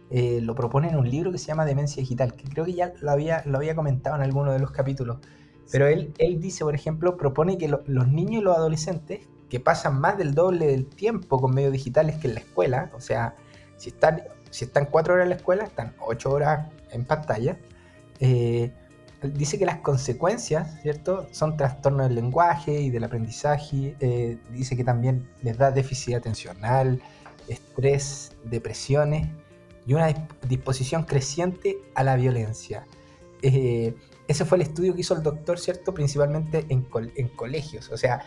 [0.09, 2.93] eh, lo propone en un libro que se llama Demencia Digital, que creo que ya
[3.01, 5.17] lo había, lo había comentado en alguno de los capítulos.
[5.71, 9.59] Pero él, él dice, por ejemplo, propone que lo, los niños y los adolescentes que
[9.59, 13.35] pasan más del doble del tiempo con medios digitales que en la escuela, o sea,
[13.77, 17.57] si están, si están cuatro horas en la escuela, están ocho horas en pantalla,
[18.19, 18.71] eh,
[19.23, 21.27] dice que las consecuencias, ¿cierto?
[21.31, 27.01] Son trastornos del lenguaje y del aprendizaje, eh, dice que también les da déficit atencional,
[27.47, 29.27] estrés, depresiones
[29.85, 30.13] y una
[30.47, 32.85] disposición creciente a la violencia.
[33.41, 33.95] Eh,
[34.27, 35.93] ese fue el estudio que hizo el doctor, ¿cierto?
[35.93, 36.83] Principalmente en,
[37.35, 38.23] colegios, o sea,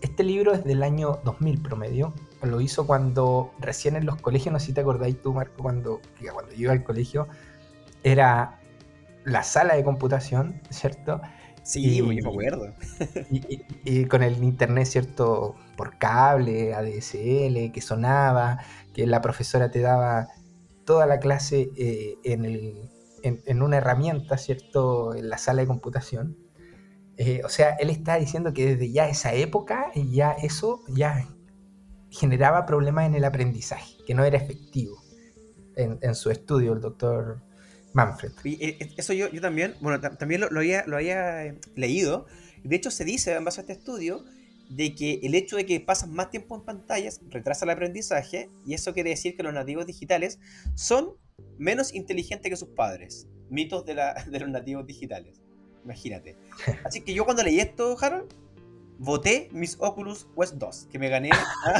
[0.00, 2.12] este libro es del año 2000 promedio.
[2.42, 6.00] Lo hizo cuando recién en los colegios, no sé si te acordáis tú, Marco, cuando,
[6.32, 7.26] cuando yo iba al colegio,
[8.02, 8.60] era
[9.24, 11.20] la sala de computación, ¿cierto?
[11.62, 12.74] Sí, y, yo me acuerdo.
[13.30, 15.54] Y, y, y, con el internet, ¿cierto?
[15.76, 18.58] Por cable, ADSL, que sonaba,
[18.92, 20.28] que la profesora te daba
[20.84, 22.90] toda la clase eh, en, el,
[23.22, 25.14] en, en, una herramienta, ¿cierto?
[25.14, 26.36] En la sala de computación.
[27.16, 31.26] Eh, o sea, él está diciendo que desde ya esa época, ya eso ya
[32.10, 35.02] generaba problemas en el aprendizaje, que no era efectivo
[35.76, 37.42] en, en su estudio, el doctor
[37.94, 38.32] Manfred.
[38.44, 42.26] Y eso yo, yo también, bueno, también lo, lo, había, lo había eh, leído.
[42.62, 44.24] De hecho, se dice, en base a este estudio,
[44.68, 48.74] de que el hecho de que pasan más tiempo en pantallas retrasa el aprendizaje, y
[48.74, 50.38] eso quiere decir que los nativos digitales
[50.74, 51.14] son
[51.58, 53.28] menos inteligentes que sus padres.
[53.48, 55.40] Mitos de, la, de los nativos digitales.
[55.84, 56.36] Imagínate.
[56.84, 58.32] Así que yo cuando leí esto, Harold,
[58.98, 61.30] voté mis Oculus Quest 2, que me gané.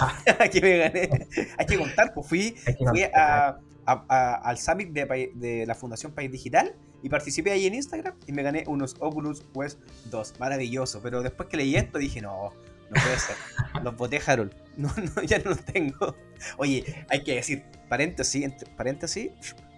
[0.52, 1.28] que me gané.
[1.58, 2.54] Hay que contar, pues fui,
[2.90, 7.66] fui a, a, a, al summit de, de, la Fundación País Digital y participé ahí
[7.66, 9.78] en Instagram y me gané unos Oculus Quest
[10.10, 10.34] 2.
[10.40, 11.00] Maravilloso.
[11.02, 12.52] Pero después que leí esto dije, no,
[12.90, 13.36] no puede ser.
[13.82, 14.54] Los voté, Harold.
[14.76, 16.16] No, no, ya no los tengo.
[16.56, 19.30] Oye, hay que decir, paréntesis, paréntesis,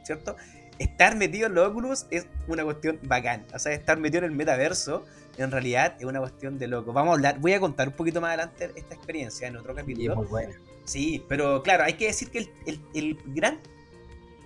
[0.04, 0.36] ¿cierto?
[0.78, 3.44] Estar metido en los Oculus es una cuestión bacán.
[3.52, 5.04] O sea, estar metido en el metaverso
[5.38, 6.92] en realidad es una cuestión de loco.
[6.92, 10.14] Vamos a hablar, voy a contar un poquito más adelante esta experiencia en otro capítulo.
[10.14, 10.54] Sí, muy buena.
[10.84, 13.60] Sí, pero claro, hay que decir que el, el, el gran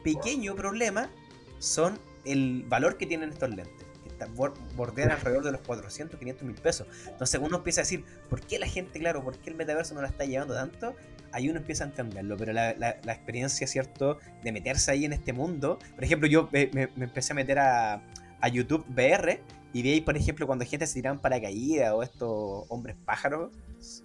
[0.02, 1.10] pequeño problema
[1.58, 4.26] son el valor que tienen estos lentes, que
[4.76, 6.86] bordean alrededor de los 400, 500 mil pesos.
[7.06, 10.02] Entonces uno empieza a decir, ¿por qué la gente, claro, por qué el metaverso no
[10.02, 10.94] la está llevando tanto?
[11.32, 12.70] Ahí uno empieza a entenderlo, pero la,
[13.06, 15.78] experiencia, ¿cierto?, de meterse ahí en este mundo.
[15.94, 18.02] Por ejemplo, yo me, me, me empecé a meter a,
[18.40, 19.40] a YouTube VR
[19.72, 23.52] y veis, por ejemplo, cuando gente se tiran paracaídas o estos hombres pájaros,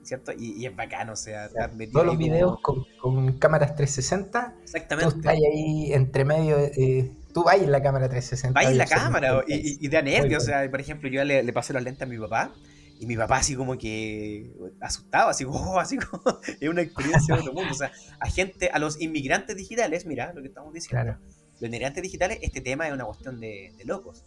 [0.03, 0.31] ¿cierto?
[0.31, 4.53] Y, y es bacano, o sea, estar metido Todos los videos con, con, cámaras 360.
[4.63, 5.11] Exactamente.
[5.11, 8.59] Tú estás ahí entre medio, eh, tú vas en la cámara 360.
[8.59, 11.41] Vas en la cámara y, y, y, da nervios, o sea, por ejemplo, yo le,
[11.41, 12.53] le pasé los lentes a mi papá.
[12.97, 14.49] Y mi papá así como que
[14.79, 17.71] asustado, así como, oh, así como, es una experiencia de otro mundo.
[17.71, 21.03] O sea, a gente, a los inmigrantes digitales, mira lo que estamos diciendo.
[21.03, 21.19] Claro.
[21.59, 24.23] Los inmigrantes digitales, este tema es una cuestión de, de locos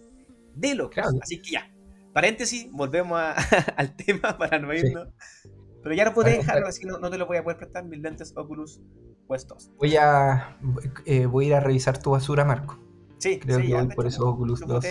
[0.60, 0.94] de locos.
[0.94, 1.18] Claro.
[1.22, 1.70] Así que ya,
[2.12, 3.32] paréntesis, volvemos a,
[3.76, 5.08] al tema para no irnos.
[5.42, 5.50] Sí.
[5.82, 7.84] Pero ya no puedo dejarlo, así que no, no, te lo voy a poder prestar
[7.84, 8.80] mis lentes Oculus
[9.26, 9.70] puestos.
[9.78, 10.58] Voy a,
[11.06, 12.78] eh, voy a ir a revisar tu basura, Marco.
[13.18, 14.84] Sí, creo sí, que ya, voy por esos Oculus 2.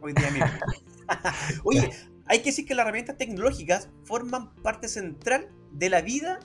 [0.00, 0.46] Hoy día mismo.
[1.64, 1.90] Oye,
[2.26, 6.40] hay que decir que las herramientas tecnológicas forman parte central de la vida,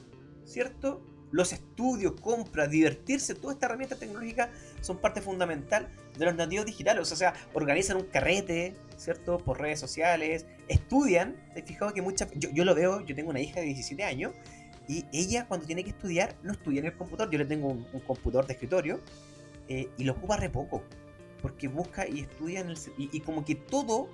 [0.45, 1.03] ¿cierto?
[1.31, 4.49] Los estudios, compras, divertirse, todas estas herramientas tecnológicas
[4.81, 7.11] son parte fundamental de los nativos digitales.
[7.11, 9.37] O sea, organizan un carrete, ¿cierto?
[9.37, 11.35] Por redes sociales, estudian.
[11.53, 12.29] Te fijado que muchas.
[12.35, 14.33] Yo, yo lo veo, yo tengo una hija de 17 años
[14.87, 17.31] y ella cuando tiene que estudiar no estudia en el computador.
[17.31, 18.99] Yo le tengo un, computador de escritorio
[19.67, 20.83] eh, y lo ocupa re poco.
[21.41, 24.09] Porque busca y estudia en el y, y como que todo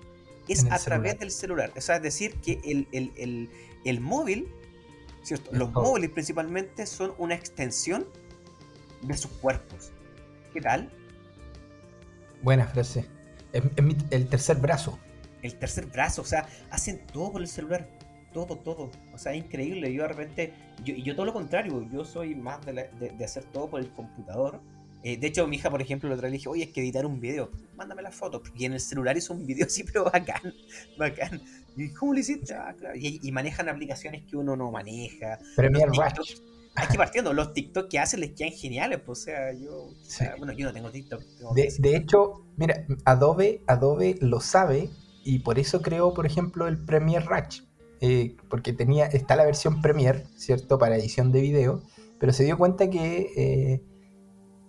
[0.48, 1.72] es a través del celular.
[1.76, 3.50] O sea, es decir, que el, el, el,
[3.86, 4.48] el móvil,
[5.24, 5.52] ¿cierto?
[5.54, 8.06] los móviles principalmente son una extensión
[9.02, 9.92] de sus cuerpos.
[10.54, 10.92] ¿Qué tal?
[12.44, 13.06] Buena frase.
[13.54, 13.64] Es,
[14.12, 15.00] el tercer brazo.
[15.42, 17.88] El tercer brazo, o sea, hacen todo por el celular.
[18.34, 18.92] Todo, todo.
[19.14, 19.94] O sea, es increíble.
[19.94, 20.54] Yo de repente,
[20.84, 24.60] yo, yo todo lo contrario, yo soy más de, de, hacer todo por el computador.
[25.04, 26.82] Eh, de hecho, mi hija, por ejemplo, la otra vez le dije, oye, es que
[26.82, 28.42] editar un video, mándame la foto.
[28.56, 30.54] Y en el celular hizo un video así, pero bacán,
[30.98, 31.42] bacán.
[31.78, 32.54] Y ¿cómo lo hiciste?
[32.54, 32.96] Ah, claro.
[32.98, 35.40] y, manejan aplicaciones que uno no maneja.
[35.56, 36.36] Premiere Rush
[36.76, 39.90] hay que partiendo, los TikTok que hacen les quedan geniales, pues, o sea, yo,
[40.38, 41.22] bueno, yo no tengo TikTok.
[41.54, 44.90] de, hecho, mira, Adobe, Adobe lo sabe
[45.24, 47.62] y por eso creó, por ejemplo, el Premiere Rush,
[48.02, 51.84] eh, porque tenía, está la versión Premiere, ¿cierto?, para edición de video,
[52.20, 53.84] pero se dio cuenta que eh,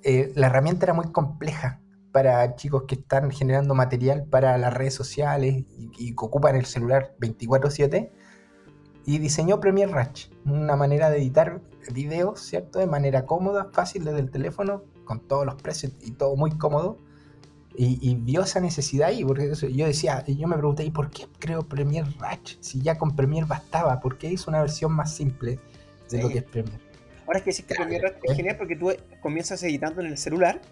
[0.02, 1.80] eh, la herramienta era muy compleja
[2.12, 6.66] para chicos que están generando material para las redes sociales y, y que ocupan el
[6.66, 8.12] celular 24/7
[9.06, 11.60] y diseñó Premiere Rush, una manera de editar
[11.92, 12.78] videos, ¿cierto?
[12.78, 16.98] De manera cómoda, fácil desde el teléfono, con todos los presets y todo muy cómodo.
[17.76, 21.62] Y, vio esa necesidad ahí, porque yo decía, yo me pregunté, ¿y por qué creo
[21.62, 22.56] Premiere Rush?
[22.60, 25.58] Si ya con Premiere bastaba, ¿por qué hizo una versión más simple
[26.08, 26.78] de lo que es Premiere?
[27.26, 30.18] Ahora es que sí que Premiere Rush es genial porque tú comienzas editando en el
[30.18, 30.62] celular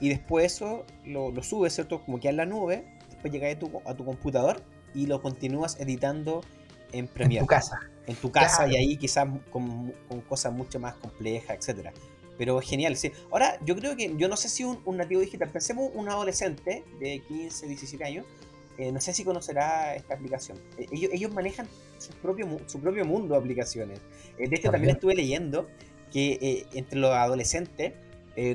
[0.00, 2.04] y después eso lo, lo subes, ¿cierto?
[2.04, 5.78] Como que en la nube, después llegas a tu, a tu computador y lo continúas
[5.78, 6.40] editando
[6.90, 7.42] en Premiere.
[7.42, 7.78] En tu casa.
[8.06, 9.92] En tu casa y ahí quizás con,
[10.28, 11.92] cosas mucho más complejas, etcétera.
[12.36, 13.12] Pero genial, sí.
[13.30, 17.20] Ahora, yo creo que, yo no sé si un, nativo digital, pensemos un adolescente de
[17.28, 18.26] 15, 17 años,
[18.78, 20.58] eh, no sé si conocerá esta aplicación.
[20.78, 24.00] Eh, ellos, ellos, manejan su propio, su propio mundo de aplicaciones.
[24.38, 25.68] Eh, de hecho, también estuve leyendo
[26.10, 27.94] que entre los adolescentes,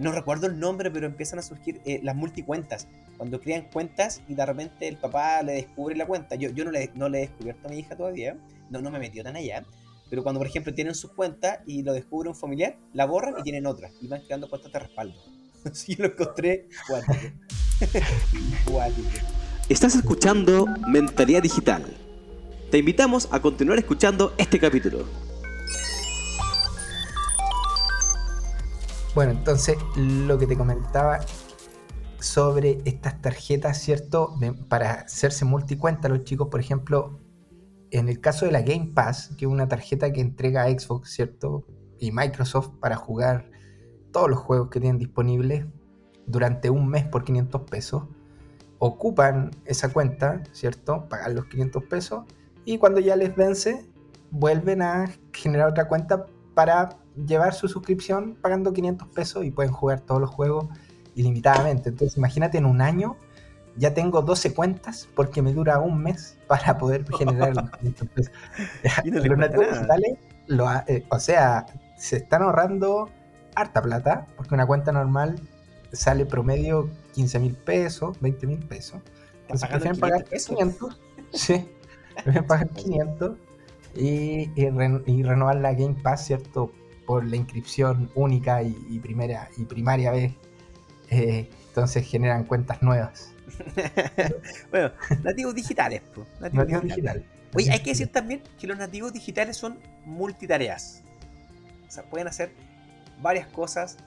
[0.02, 4.46] no recuerdo el nombre, pero empiezan a surgir las multicuentas cuando crean cuentas y de
[4.46, 6.36] repente el papá le descubre la cuenta.
[6.36, 8.38] Yo, yo no, le, no le he descubierto a mi hija todavía,
[8.70, 9.66] no, no me metió tan allá.
[10.10, 13.44] Pero cuando, por ejemplo, tienen sus cuentas y lo descubre un familiar, la borran y
[13.44, 13.90] tienen otra.
[14.02, 15.20] Y van creando cuentas de respaldo.
[15.66, 16.70] Así lo encontré
[18.66, 19.10] cuático.
[19.70, 21.84] Estás escuchando Mentalidad Digital.
[22.72, 25.06] Te invitamos a continuar escuchando este capítulo.
[29.14, 31.20] Bueno, entonces lo que te comentaba
[32.20, 34.36] sobre estas tarjetas, ¿cierto?
[34.70, 37.20] para hacerse multicuenta los chicos, por ejemplo,
[37.92, 41.66] en el caso de la Game Pass, que es una tarjeta que entrega Xbox, ¿cierto?
[42.00, 43.50] Y Microsoft para jugar
[44.12, 45.66] todos los juegos que tienen disponibles
[46.26, 48.04] durante un mes por 500 pesos,
[48.80, 51.08] ocupan esa cuenta, ¿cierto?
[51.10, 52.26] Pagan los 500 pesos
[52.66, 53.86] y cuando ya les vence,
[54.30, 60.02] vuelven a generar otra cuenta para llevar su suscripción pagando 500 pesos y pueden jugar
[60.02, 60.68] todos los juegos
[61.16, 61.90] ilimitadamente.
[61.90, 63.18] Entonces, imagínate en un año
[63.78, 68.34] ya tengo 12 cuentas porque me dura un mes para poder generar los 500 pesos.
[69.06, 70.18] los nativos digitales,
[70.88, 71.66] eh, o sea,
[71.98, 73.10] se están ahorrando
[73.56, 75.40] harta plata porque una cuenta normal
[75.92, 79.02] sale promedio 15 mil pesos, 20 mil pesos.
[79.42, 81.02] Entonces prefieren pagar 500.
[81.34, 81.68] Sí,
[82.14, 83.38] prefieren pagar 500
[83.96, 86.72] y, y, renovar la Game Pass, ¿cierto?
[87.06, 90.34] Por la inscripción única y, primera y primaria vez
[91.10, 93.34] eh, entonces generan cuentas nuevas.
[94.72, 94.92] bueno,
[95.24, 96.02] nativos digitales.
[96.40, 97.24] Nativos, digitales.
[97.54, 101.04] Oye, hay que decir también que los nativos digitales son multitareas.
[101.88, 102.52] O sea, pueden hacer
[103.22, 103.98] varias cosas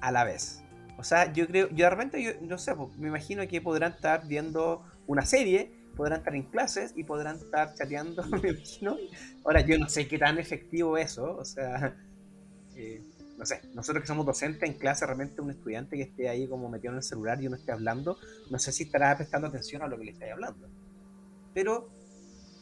[0.00, 0.62] a la vez.
[0.98, 4.26] O sea, yo creo, yo de repente, yo no sé, me imagino que podrán estar
[4.26, 8.96] viendo una serie, podrán estar en clases y podrán estar chateando, me imagino.
[9.44, 11.96] Ahora, yo no sé qué tan efectivo eso, o sea,
[12.74, 13.02] eh,
[13.38, 16.68] no sé, nosotros que somos docentes en clase, realmente un estudiante que esté ahí como
[16.68, 18.18] metido en el celular y uno esté hablando,
[18.50, 20.68] no sé si estará prestando atención a lo que le estáis hablando.
[21.54, 21.88] Pero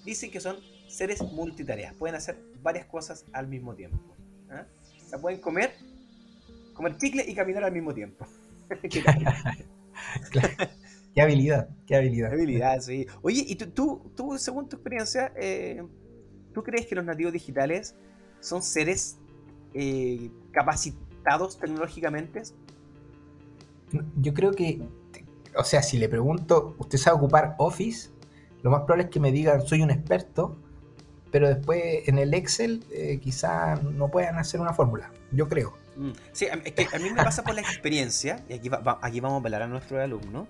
[0.05, 3.99] dicen que son seres multitareas, pueden hacer varias cosas al mismo tiempo.
[4.51, 4.65] ¿eh?
[5.03, 5.73] O sea, pueden comer,
[6.75, 8.27] comer chicle y caminar al mismo tiempo.
[11.15, 12.29] Qué habilidad, qué habilidad.
[12.29, 13.07] Qué habilidad, sí.
[13.23, 15.83] Oye, y tú, tú, según tu experiencia, eh,
[16.53, 17.95] ¿tú crees que los nativos digitales
[18.41, 19.17] son seres
[19.73, 22.43] eh, capacitados tecnológicamente?
[24.17, 24.81] Yo creo que,
[25.57, 28.11] o sea, si le pregunto, ¿usted sabe ocupar Office?
[28.63, 30.57] Lo más probable es que me digan, soy un experto,
[31.31, 35.75] pero después en el Excel eh, quizá no puedan hacer una fórmula, yo creo.
[35.97, 38.79] Mm, Sí, a- es que a mí me pasa por la experiencia, y aquí, va-
[38.79, 40.49] va- aquí vamos a velar a nuestros alumnos.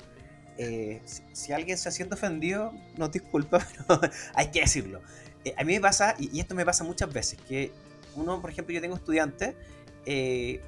[0.58, 4.00] eh, si, si alguien se siente ofendido, no disculpa, pero
[4.34, 5.02] hay que decirlo.
[5.44, 7.70] Eh, a mí me pasa, y, y esto me pasa muchas veces, que
[8.14, 9.54] uno, por ejemplo, yo tengo estudiantes
[10.06, 10.60] eh,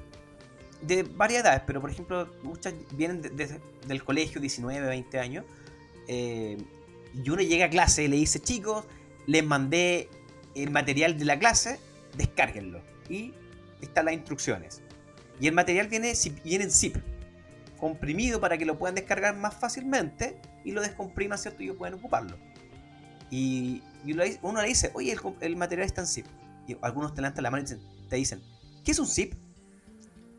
[0.81, 5.45] de varias edades, pero por ejemplo, muchas vienen de- de- del colegio, 19, 20 años,
[6.07, 6.57] eh,
[7.13, 8.85] y uno llega a clase y le dice, chicos,
[9.25, 10.09] les mandé
[10.55, 11.79] el material de la clase,
[12.17, 12.81] descárguenlo.
[13.09, 13.33] Y
[13.81, 14.81] están las instrucciones.
[15.39, 16.97] Y el material viene, viene en zip,
[17.79, 21.61] comprimido para que lo puedan descargar más fácilmente y lo descompriman, ¿cierto?
[21.63, 22.37] Y ellos pueden ocuparlo.
[23.31, 26.25] Y, y uno le- dice, oye, el, el material está en zip.
[26.67, 28.41] Y algunos te levantan la mano y te dicen,
[28.89, 29.35] ¿qué es un zip?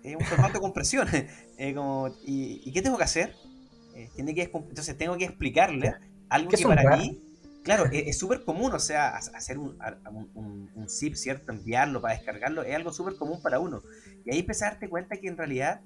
[0.03, 1.07] Es un formato de compresión.
[1.63, 3.35] Eh, como, ¿y, y qué tengo que hacer?
[3.95, 5.93] Eh, tiene que, entonces tengo que explicarle
[6.31, 7.21] algo ¿Qué que para mí,
[7.63, 11.53] claro, es súper común, o sea, ha- hacer un, a- un- un- un zip, ¿cierto?
[11.53, 13.83] Enviarlo para descargarlo, es algo súper común para uno.
[14.25, 15.83] Y ahí empecé a darte cuenta que en realidad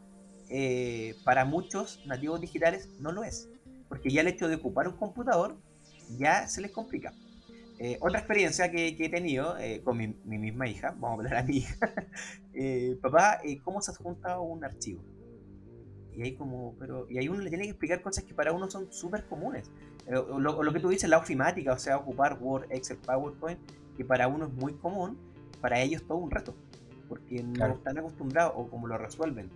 [0.49, 3.49] eh, para muchos nativos digitales no lo es.
[3.89, 5.57] Porque ya el hecho de ocupar un computador
[6.17, 7.13] ya se les complica.
[7.79, 11.15] Eh, otra experiencia que, que he tenido eh, con mi, mi misma hija, vamos a
[11.15, 11.77] hablar a mi hija,
[12.55, 15.03] eh, papá, eh, ¿cómo se adjunta un archivo?
[16.17, 18.71] Y ahí como, pero, y ahí uno le tiene que explicar cosas que para uno
[18.71, 19.69] son súper comunes.
[20.07, 23.59] Eh, lo, o lo que tú dices, la ofimática, o sea, ocupar Word, Excel, PowerPoint,
[23.97, 25.19] que para uno es muy común,
[25.61, 26.55] para ellos es todo un reto,
[27.09, 27.75] porque no Claro.
[27.75, 29.51] están acostumbrados o como lo resuelven.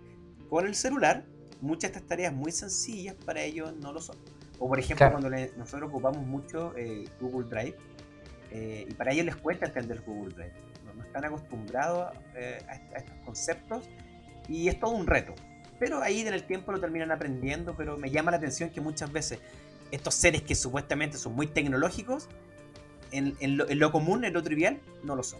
[0.49, 1.23] Con el celular,
[1.61, 4.17] muchas de estas tareas muy sencillas para ellos no lo son.
[4.59, 5.11] O por ejemplo, Claro.
[5.21, 7.77] cuando le- nosotros ocupamos mucho eh, Google Drive,
[8.51, 10.53] eh, y para ellos les cuesta entender Google Drive.
[10.85, 13.89] No, no están acostumbrados eh, a, a estos conceptos
[14.47, 15.33] y es todo un reto.
[15.79, 19.11] Pero ahí en el tiempo lo terminan aprendiendo, pero me llama la atención que muchas
[19.11, 19.39] veces
[19.91, 22.27] estos seres que supuestamente son muy tecnológicos,
[23.11, 25.39] en, en lo, en lo común, en lo trivial, no lo son.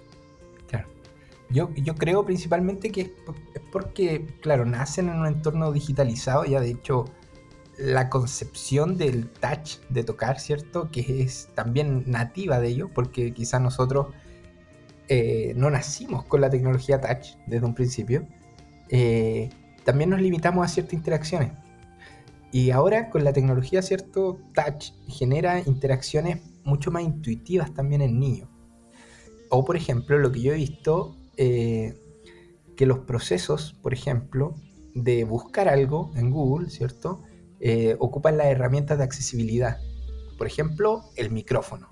[0.67, 0.87] Claro.
[1.49, 3.11] Yo, yo creo principalmente que es,
[3.53, 7.05] es porque, claro, nacen en un entorno digitalizado, ya de hecho
[7.79, 10.89] la concepción del touch, de tocar, ¿cierto?
[10.91, 14.07] Que es también nativa de ellos, porque quizás nosotros
[15.07, 18.27] eh, no nacimos con la tecnología touch desde un principio,
[18.89, 19.49] eh,
[19.85, 21.53] también nos limitamos a ciertas interacciones.
[22.51, 24.39] Y ahora con la tecnología, ¿cierto?
[24.53, 28.49] Touch genera interacciones mucho más intuitivas también en niños.
[29.49, 31.97] O por ejemplo, lo que yo he visto, eh,
[32.75, 34.55] que los procesos, por ejemplo,
[34.93, 37.23] de buscar algo en Google, ¿cierto?
[37.59, 39.77] Eh, ocupan las herramientas de accesibilidad.
[40.37, 41.89] Por ejemplo, el micrófono.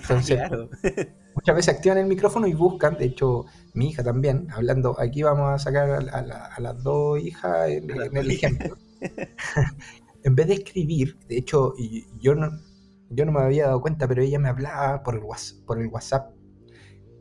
[0.00, 0.68] Entonces, claro.
[1.34, 5.52] muchas veces activan el micrófono y buscan, de hecho, mi hija también, hablando, aquí vamos
[5.54, 8.76] a sacar a, a la- a las dos hijas en, el ejemplo.
[10.24, 11.74] en vez de escribir, de hecho,
[12.20, 12.50] yo no,
[13.10, 15.88] yo no me había dado cuenta, pero ella me hablaba por el, Whats- por el
[15.88, 16.32] WhatsApp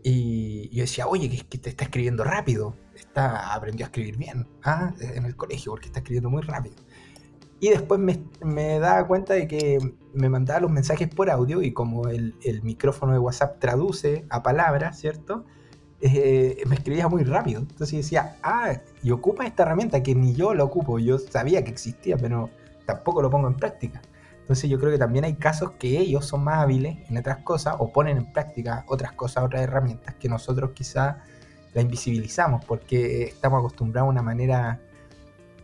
[0.03, 4.47] y yo decía, oye, que, que te está escribiendo rápido, está, aprendió a escribir bien,
[4.63, 6.75] ah, en el colegio, porque está escribiendo muy rápido.
[7.59, 9.79] Y después me, daba cuenta de que
[10.13, 14.99] me mandaba los mensajes por audio y como el, micrófono de WhatsApp traduce a palabras,
[14.99, 15.45] ¿cierto?
[16.01, 17.61] Eh, me escribía muy rápido.
[17.61, 20.99] Entonces decía, ah, y ocupa esta herramienta que ni yo la ocupo.
[20.99, 22.49] Yo sabía que existía, pero
[22.85, 24.01] tampoco lo pongo en práctica.
[24.45, 27.77] Entonces yo creo que también hay casos que ellos son más hábiles en otras cosas
[27.79, 31.23] o ponen en práctica otras cosas, otras herramientas que nosotros quizá
[31.73, 34.79] la invisibilizamos porque estamos acostumbrados a una manera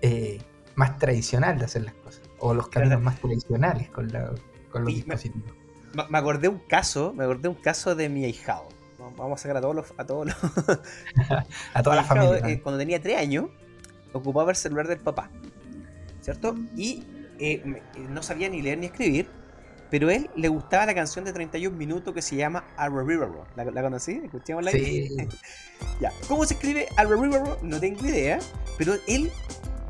[0.01, 0.41] eh,
[0.75, 3.03] más tradicional de hacer las cosas o los caminos Claro.
[3.05, 4.31] más tradicionales con, la-
[4.71, 5.51] con los dispositivos.
[5.93, 8.67] Me me acordé un caso, me acordé un caso de mi ahijado.
[9.17, 10.36] Vamos a sacar a todos los, a todos los,
[11.73, 12.49] A toda la ahijado, familia.
[12.55, 13.45] eh, cuando tenía 3 años,
[14.13, 15.29] ocupaba el celular del papá.
[16.21, 16.55] ¿Cierto?
[16.75, 17.03] Y
[17.39, 19.27] eh, eh, no sabía ni leer ni escribir.
[19.89, 23.45] Pero él le gustaba la canción de 31 minutos que se llama Arrarararo.
[23.57, 24.21] ¿La, la conocí?
[24.23, 24.71] ¿Escuchémosla?
[24.71, 25.10] Sí,
[25.99, 26.12] Ya.
[26.29, 27.57] ¿Cómo se escribe Arrarararo?
[27.62, 28.39] No tengo idea.
[28.77, 29.29] Pero él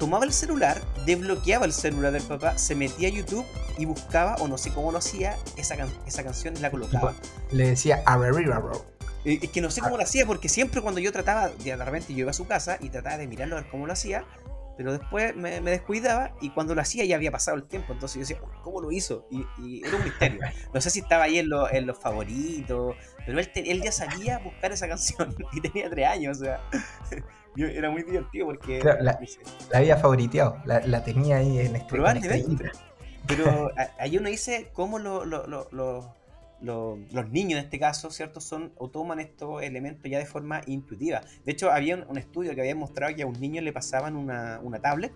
[0.01, 3.45] tomaba el celular, desbloqueaba el celular del papá, se metía a YouTube
[3.77, 7.13] y buscaba, o no sé cómo lo hacía, esa, can- esa canción y la colocaba.
[7.51, 8.83] le decía "Arrarararo".
[9.25, 11.85] Eh, Es que no sé cómo lo hacía, porque siempre cuando yo trataba, de de
[11.85, 14.25] repente yo iba a su casa y trataba de mirarlo a ver cómo lo hacía,
[14.77, 18.15] pero después me, me descuidaba y cuando lo hacía ya había pasado el tiempo, entonces
[18.15, 19.27] yo decía, ¿cómo lo hizo?
[19.29, 20.39] Y, y era un misterio.
[20.73, 23.91] No sé si estaba ahí en, lo- en los favoritos, pero él, te- él ya
[23.91, 26.59] sabía buscar esa canción y tenía tres años, o sea,
[27.55, 28.79] yo- era muy divertido porque...
[28.79, 29.19] Claro, la-
[29.73, 32.71] había favoriteado, la, la tenía ahí en este Probablemente.
[33.27, 36.15] Pero a- ahí uno dice cómo lo- lo- lo-
[36.61, 38.39] lo- lo- los niños en este caso, ¿cierto?
[38.41, 41.21] Son o toman estos elementos ya de forma intuitiva.
[41.45, 44.15] De hecho, había un, un estudio que había mostrado que a un niño le pasaban
[44.15, 45.11] una, una tablet,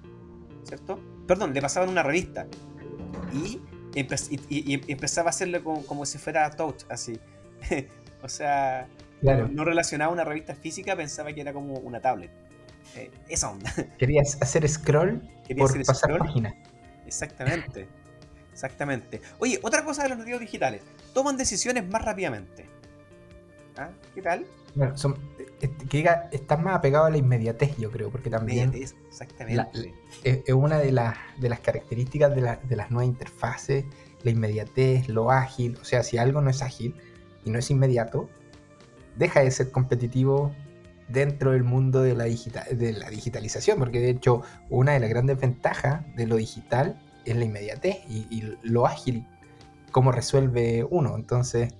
[0.64, 1.00] ¿cierto?
[1.28, 2.48] Perdón, le pasaban una revista.
[3.34, 3.60] Y,
[3.93, 7.20] empe- y- y- y empezaba a hacerlo como, como si fuera touch, así.
[8.24, 8.88] o sea,
[9.22, 9.48] Claro.
[9.48, 12.30] no relacionaba una revista física, pensaba que era como una tablet.
[12.96, 13.72] eh, esa onda.
[13.98, 16.20] Querías hacer scroll Quería por hacer pasar scroll.
[16.20, 16.56] página.
[17.08, 17.88] Exactamente.
[18.56, 19.20] Exactamente.
[19.39, 20.82] Oye, otra cosa de los nativos digitales.
[21.14, 22.66] Toman decisiones más rápidamente.
[23.78, 23.89] ¿Ah?
[24.14, 24.45] ¿Qué tal?
[24.76, 25.18] Bueno, son,
[25.60, 29.93] eh, que diga, están más apegados a la inmediatez, yo creo, porque también Inmediatez, Exactamente.
[30.24, 33.84] es, es una de las, de las características de, la- de las nuevas interfaces,
[34.24, 35.78] la inmediatez, lo ágil.
[35.82, 36.95] O sea, si algo no es ágil
[37.43, 38.30] y no es inmediato,
[39.18, 40.56] deja de ser competitivo
[41.10, 45.10] dentro del mundo de la, digita- de la digitalización, porque de hecho una de las
[45.10, 49.26] grandes ventajas de lo digital es la inmediatez y, y lo ágil,
[49.91, 51.15] cómo resuelve uno.
[51.15, 51.73] Entonces,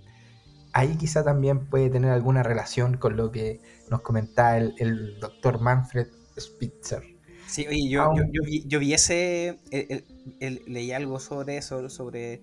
[0.74, 5.60] ahí quizá también puede tener alguna relación con lo que nos comentaba el, el doctor
[5.62, 6.08] Manfred
[6.40, 7.04] Spitzer.
[7.48, 9.60] Sí, oye, yo, Aún- yo, yo vi, yo vi ese.
[9.72, 10.06] el- el-
[10.40, 12.42] el- leí algo sobre eso, sobre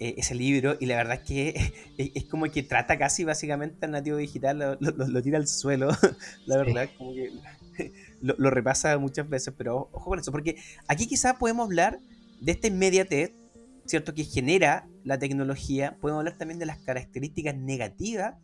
[0.00, 1.48] eh, ese libro, y la verdad es que
[1.98, 5.48] es, es como que trata casi básicamente al nativo digital, lo, lo- lo tira al
[5.48, 5.88] suelo,
[6.46, 6.64] la Sí.
[6.64, 7.32] verdad, como que
[8.22, 11.98] lo, lo repasa muchas veces, pero ojo con eso, porque aquí quizás podemos hablar
[12.40, 13.34] de esta inmediatez,
[13.86, 14.14] ¿cierto?
[14.14, 18.36] Que genera la tecnología, podemos hablar también de las características negativas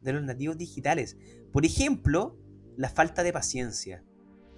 [0.00, 1.16] de los nativos digitales.
[1.52, 2.38] Por ejemplo,
[2.76, 4.04] la falta de paciencia.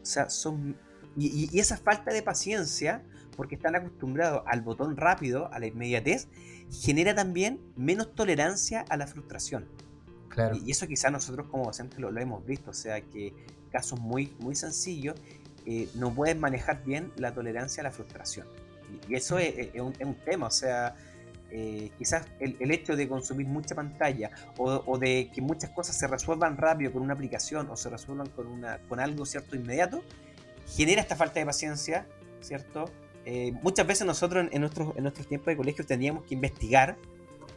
[0.03, 0.77] O sea, son.
[1.17, 3.03] Y, esa falta de paciencia,
[3.37, 6.29] porque están acostumbrados al botón rápido, a la inmediatez,
[6.71, 9.67] genera también menos tolerancia a la frustración.
[10.29, 10.57] Claro.
[10.63, 13.33] Y, eso quizás nosotros como docentes lo, lo hemos visto, o sea que
[13.71, 15.17] casos muy, muy sencillos
[15.65, 18.47] eh, no pueden manejar bien la tolerancia a la frustración.
[19.09, 20.95] Y, eso es, es- es un, es un tema, o sea,
[21.51, 25.97] eh, quizás el, el hecho de consumir mucha pantalla o, o de que muchas cosas
[25.97, 30.03] se resuelvan rápido con una aplicación o se resuelvan con, una, con algo cierto inmediato,
[30.77, 32.07] genera esta falta de paciencia,
[32.41, 32.87] ¿cierto?
[33.25, 36.97] Eh, muchas veces nosotros en, en nuestros, en nuestros tiempos de colegio teníamos que investigar,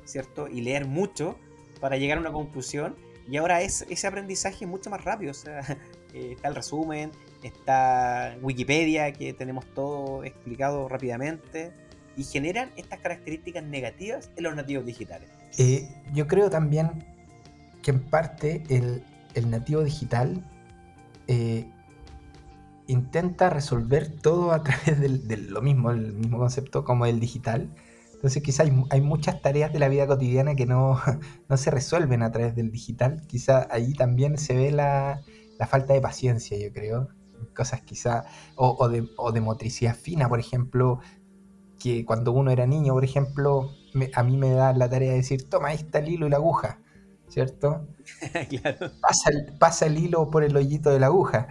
[0.05, 0.47] ¿cierto?
[0.47, 1.37] Y leer mucho
[1.79, 2.95] para llegar a una conclusión.
[3.27, 5.31] Y ahora es, ese aprendizaje es mucho más rápido.
[5.31, 5.59] O sea,
[6.13, 7.11] eh, está el resumen,
[7.47, 11.71] está Wikipedia, que tenemos todo explicado rápidamente.
[12.17, 15.29] Y generan estas características negativas en los nativos digitales.
[15.57, 17.05] Eh, yo creo también
[17.81, 19.03] que en parte el,
[19.35, 20.43] el nativo digital
[21.27, 21.65] eh,
[22.87, 27.69] intenta resolver todo a través de lo mismo, el mismo concepto como el digital.
[28.15, 30.99] Entonces quizá hay, hay muchas tareas de la vida cotidiana que no,
[31.49, 33.21] no se resuelven a través del digital.
[33.27, 35.21] Quizá ahí también se ve la,
[35.57, 37.09] la falta de paciencia, yo creo.
[37.55, 38.25] Cosas quizá,
[38.55, 40.99] o, o de, o de motricidad fina, por ejemplo,
[41.79, 45.17] que cuando uno era niño, por ejemplo, me- a mí me da la tarea de
[45.17, 46.81] decir, toma, ahí está el hilo y la aguja,
[47.29, 47.87] ¿cierto?
[48.49, 48.91] claro.
[49.01, 51.47] Pasa el, pasa el hilo por el hoyito de la aguja.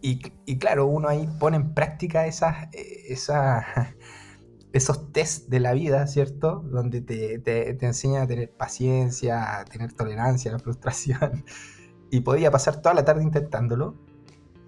[0.00, 3.64] Y, y claro, uno ahí pone en práctica esas, eh, esas,
[4.72, 6.60] esos test de la vida, ¿cierto?
[6.70, 11.44] Donde te, te, te enseña a tener paciencia, a tener tolerancia a la frustración.
[12.12, 13.96] Y podía pasar toda la tarde intentándolo.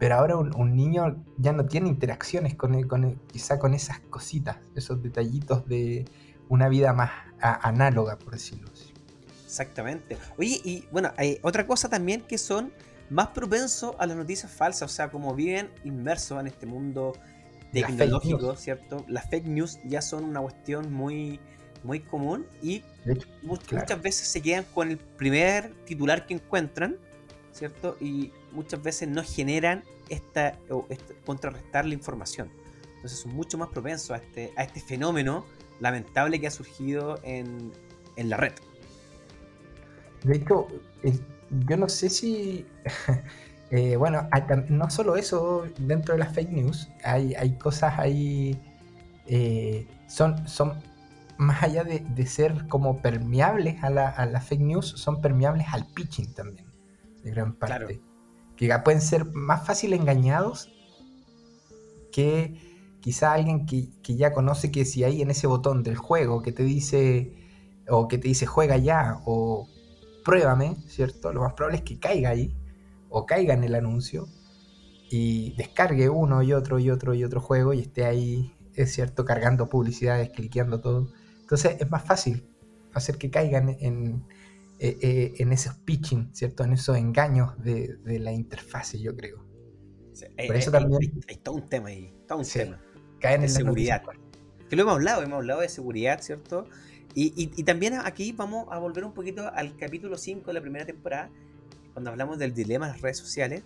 [0.05, 3.72] Pero ahora un, un niño ya no tiene interacciones con, el- con el- quizá con
[3.72, 6.05] esas cositas, esos detallitos de
[6.50, 8.92] una vida más a- análoga, por decirlo así.
[9.46, 10.18] Exactamente.
[10.36, 12.70] Oye, y bueno, hay otra cosa también que son
[13.09, 17.14] más propensos a las noticias falsas, o sea, como viven inmersos en este mundo
[17.72, 18.57] tecnológico.
[18.57, 19.07] ¿cierto?
[19.09, 21.40] Las fake news ya son una cuestión muy,
[21.82, 23.26] muy común y hecho,
[23.68, 23.82] claro.
[23.86, 26.96] muchas veces se quedan con el primer titular que encuentran,
[27.52, 27.96] ¿cierto?
[28.02, 32.50] Y muchas veces no generan esta, o esta- contrarrestar la información.
[32.96, 35.44] Entonces son mucho más propensos a este, a este fenómeno
[35.80, 37.72] lamentable que ha surgido en,
[38.16, 38.52] en la red.
[40.22, 40.68] De hecho,
[41.66, 42.66] yo no sé si.
[43.70, 44.28] eh, bueno,
[44.68, 48.59] no solo eso, dentro de las fake news, hay, hay cosas ahí.
[49.26, 50.80] eh, son, son
[51.36, 55.66] más allá de, de ser como permeables a la, a la fake news, son permeables
[55.72, 56.66] al pitching también,
[57.22, 57.76] de gran parte.
[57.96, 58.14] Claro.
[58.57, 60.70] Que pueden ser más fácil engañados
[62.12, 66.42] que quizá alguien que, que ya conoce que si hay en ese botón del juego
[66.42, 67.34] que te dice,
[67.88, 69.68] o que te dice juega ya, o
[70.24, 71.32] pruébame, ¿cierto?
[71.32, 72.57] Lo más probable es que caiga ahí,
[73.11, 74.26] o caiga en el anuncio,
[75.11, 79.24] y descargue uno y otro y otro y otro juego y esté ahí, es cierto,
[79.24, 81.09] cargando publicidades, cliqueando todo.
[81.40, 82.48] Entonces es más fácil
[82.94, 84.24] hacer que caigan en,
[84.87, 86.64] eh, eh, en esos pitching, ¿cierto?
[86.64, 89.45] En esos engaños de, de la interfase, yo creo.
[90.12, 92.59] Sí, hay, Por eso hay- también- hay- hay todo un tema ahí, todo un Sí.
[92.61, 92.80] tema.
[93.20, 94.03] Caen De en seguridad.
[94.68, 96.66] Que lo hemos hablado, hemos hablado de seguridad, ¿cierto?
[97.14, 100.61] Y, y- y también aquí vamos a volver un poquito al capítulo 5 de la
[100.61, 101.30] primera temporada,
[101.93, 103.62] cuando hablamos del dilema de las redes sociales,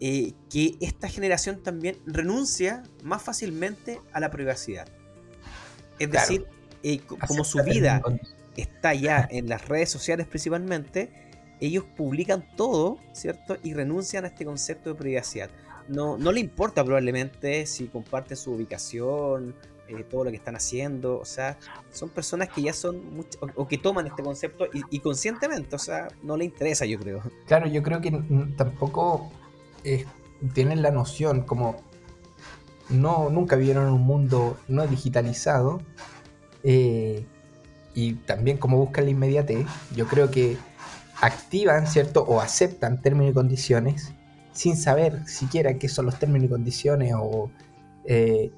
[0.00, 4.88] eh, que esta generación también renuncia más fácilmente a la privacidad.
[5.98, 6.26] Es Claro.
[6.28, 6.46] decir,
[6.82, 8.00] eh, co- como su vida
[8.60, 11.10] está ya en las redes sociales principalmente,
[11.60, 13.56] ellos publican todo, ¿cierto?
[13.62, 15.50] Y renuncian a este concepto de privacidad.
[15.88, 19.54] No, no le importa probablemente si comparte su ubicación,
[19.88, 21.58] eh, todo lo que están haciendo, o sea,
[21.90, 23.24] son personas que ya son,
[23.56, 27.22] o, que toman este concepto y, conscientemente, o sea, no le interesa, yo creo.
[27.46, 28.12] Claro, yo creo que
[28.56, 29.32] tampoco
[30.54, 31.82] tienen la noción, como
[32.88, 35.80] no, nunca vivieron un mundo no digitalizado,
[36.62, 37.24] eh,
[37.94, 40.56] y también como buscan la inmediatez, yo creo que
[41.20, 42.22] activan, ¿cierto?
[42.22, 44.12] O aceptan términos y condiciones
[44.52, 47.50] sin saber siquiera qué son los términos y condiciones o
[48.04, 48.52] eh,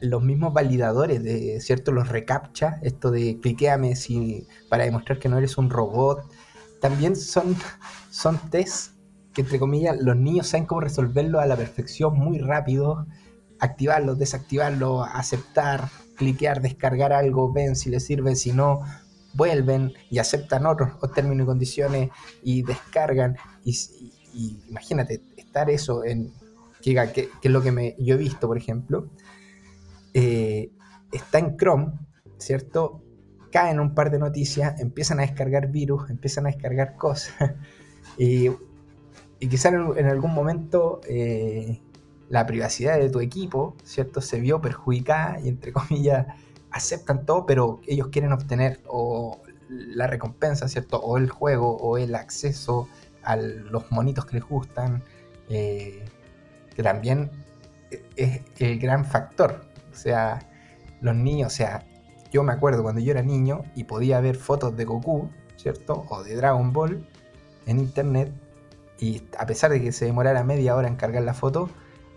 [0.00, 1.92] los mismos validadores de, ¿cierto?
[1.92, 6.24] Los recaptcha, esto de cliqueame si, para demostrar que no eres un robot,
[6.80, 7.56] también son,
[8.10, 13.06] son que, entre comillas, los niños saben cómo resolverlo a la perfección muy rápido,
[13.60, 18.80] activarlo, desactivarlo, aceptar, cliquear, descargar algo, ven si les sirve, si no,
[19.34, 22.10] vuelven y aceptan otros, términos y condiciones
[22.42, 23.36] y descargan.
[23.64, 23.76] Y,
[24.68, 26.32] imagínate, estar eso en.
[26.82, 29.08] Que, es lo que me, yo he visto, por ejemplo.
[30.14, 30.70] Eh,
[31.12, 31.92] está en Chrome,
[32.38, 33.02] ¿cierto?
[33.50, 37.54] Caen un par de noticias, empiezan a descargar virus, empiezan a descargar cosas.
[38.18, 38.50] y,
[39.38, 41.82] y quizás en, algún momento eh,
[42.28, 44.20] la privacidad de tu equipo, ¿cierto?
[44.20, 46.26] Se vio perjudicada y entre comillas
[46.70, 50.98] aceptan todo, pero ellos quieren obtener o la recompensa, ¿cierto?
[50.98, 52.88] O el juego, o el acceso
[53.22, 55.02] a los monitos que les gustan,
[55.48, 56.04] eh,
[56.74, 57.30] que también
[58.16, 59.64] es el gran factor.
[59.92, 60.48] O sea,
[61.00, 61.86] los niños, o sea,
[62.30, 66.04] yo me acuerdo cuando yo era niño y podía ver fotos de Goku, ¿cierto?
[66.08, 67.08] O de Dragon Ball
[67.66, 68.32] en internet,
[68.98, 71.68] y a pesar de que se demorara media hora en cargar la foto,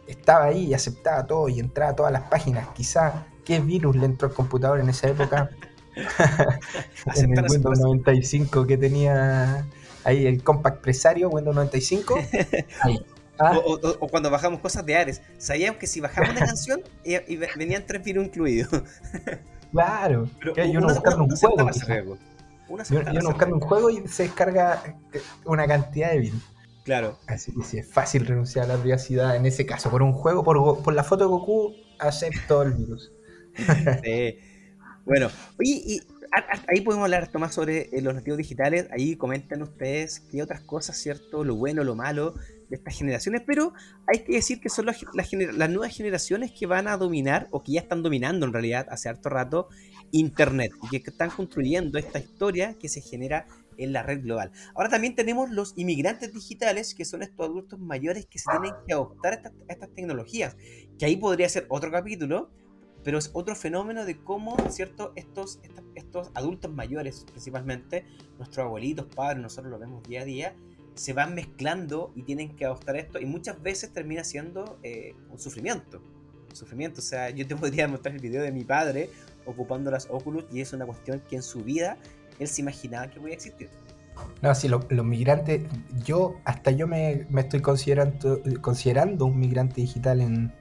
[0.10, 2.68] estaba ahí y aceptaba todo y entraba a todas las páginas.
[2.76, 5.50] Quizá qué virus le entró al computador en esa época.
[7.16, 9.66] en el Windows 95 que tenía
[10.04, 12.16] ahí el Compact Presario, Windows 95.
[13.42, 13.58] Ah.
[13.66, 15.22] O, cuando bajamos cosas de Ares.
[15.38, 16.82] Sabíamos que si bajamos una canción
[17.56, 18.84] venían tres virus incluidos.
[19.72, 20.30] claro.
[20.42, 21.30] Pero yo no buscando un
[21.72, 22.18] juego.
[22.90, 24.84] Yo, buscando un juego y se descarga
[25.14, 26.44] eh, una cantidad de virus.
[26.90, 27.20] Claro.
[27.28, 29.92] Así que sí, es fácil renunciar a la privacidad en ese caso.
[29.92, 33.12] Por un juego, por, por la foto de Goku, acepto el virus.
[35.06, 35.30] Bueno,
[35.60, 36.02] y
[36.68, 38.88] ahí podemos hablar más sobre eh, los nativos digitales.
[38.92, 41.44] Ahí comentan ustedes qué otras cosas, ¿cierto?
[41.44, 42.34] Lo bueno, lo malo
[42.70, 43.42] de estas generaciones.
[43.46, 43.74] Pero
[44.06, 47.74] hay que decir que son las, las, nuevas generaciones que van a dominar, o que
[47.74, 49.70] ya están dominando en realidad hace harto rato,
[50.12, 50.72] Internet.
[50.92, 53.48] Y que están construyendo esta historia que se genera
[53.80, 54.52] en la red global.
[54.76, 58.94] Ahora también tenemos los inmigrantes digitales, que son estos adultos mayores que se tienen que
[58.94, 60.56] adoptar a estas, estas tecnologías.
[60.98, 62.52] Que ahí podría ser otro capítulo
[63.04, 65.14] pero es otro fenómeno de cómo, ¿cierto?
[65.16, 65.60] Estos,
[65.96, 68.06] estos, adultos mayores, principalmente,
[68.38, 70.56] nuestros abuelitos, padres, nosotros lo vemos día a día,
[70.96, 75.40] se van mezclando y tienen que adoptar esto y muchas veces termina siendo eh, un
[75.40, 76.02] sufrimiento.
[76.50, 79.10] Un sufrimiento, o sea, yo te podría mostrar el video de mi padre
[79.46, 81.98] ocupando las Oculus y es una cuestión que en su vida
[82.40, 83.70] él se imaginaba que podía existir.
[84.42, 85.62] No, sí, los migrantes,
[86.04, 90.52] yo hasta yo me, me estoy considerando, considerando un migrante digital en,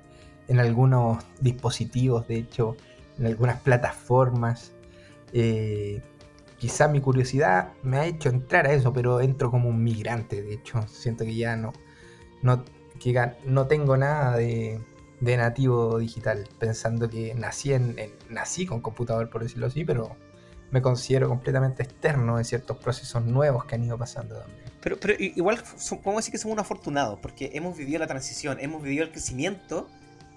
[0.49, 2.77] en algunos dispositivos, de hecho,
[3.19, 4.73] en algunas plataformas.
[5.33, 6.01] Eh,
[6.59, 10.55] quizá mi curiosidad me ha hecho entrar a eso, pero entro como un migrante, de
[10.55, 11.73] hecho, siento que ya no,
[12.43, 12.65] no,
[13.45, 14.81] no tengo nada de,
[15.21, 17.97] nativo digital, pensando que nací, en,
[18.29, 20.17] nací con computador, por decirlo así, pero
[20.71, 24.69] me considero completamente externo de ciertos procesos nuevos que han ido pasando también.
[24.81, 25.63] Pero, igual
[26.03, 29.89] podemos decir que somos afortunados, porque hemos vivido la transición, hemos vivido el crecimiento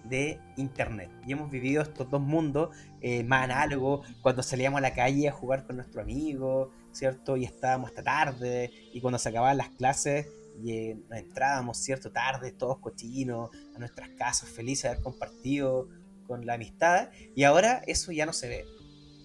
[0.03, 1.09] de Internet.
[1.25, 5.31] Y hemos vivido estos dos mundos eh, más análogos, cuando salíamos a la calle a
[5.31, 7.37] jugar con nuestro amigo, ¿cierto?
[7.37, 10.27] Y estábamos hasta tarde, y cuando se acababan las clases,
[10.61, 12.11] y eh, entrábamos, ¿cierto?
[12.11, 15.87] Tarde, todos cochinos, a nuestras casas, felices de haber compartido
[16.27, 18.65] con la amistad, y ahora eso ya no se ve.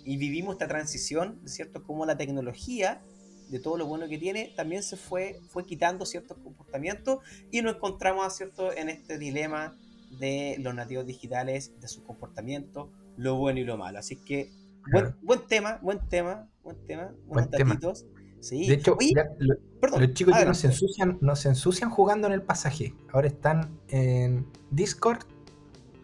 [0.06, 1.82] Y vivimos esta transición, ¿cierto?
[1.82, 3.02] Como la tecnología
[3.50, 7.18] de todo lo bueno que tiene, también se fue, fue quitando ciertos comportamientos
[7.50, 9.76] y nos encontramos, ¿cierto?, en este dilema
[10.20, 13.98] de los nativos digitales, de su comportamiento, lo bueno y lo malo.
[13.98, 14.52] Así que,
[14.92, 18.06] buen, buen tema, buen tema, buen tema, buenos datitos.
[18.40, 18.66] Sí.
[18.68, 18.96] De hecho,
[19.98, 22.94] los chicos ya no se, ensucian, no se ensucian jugando en el pasaje.
[23.12, 25.20] Ahora están en Discord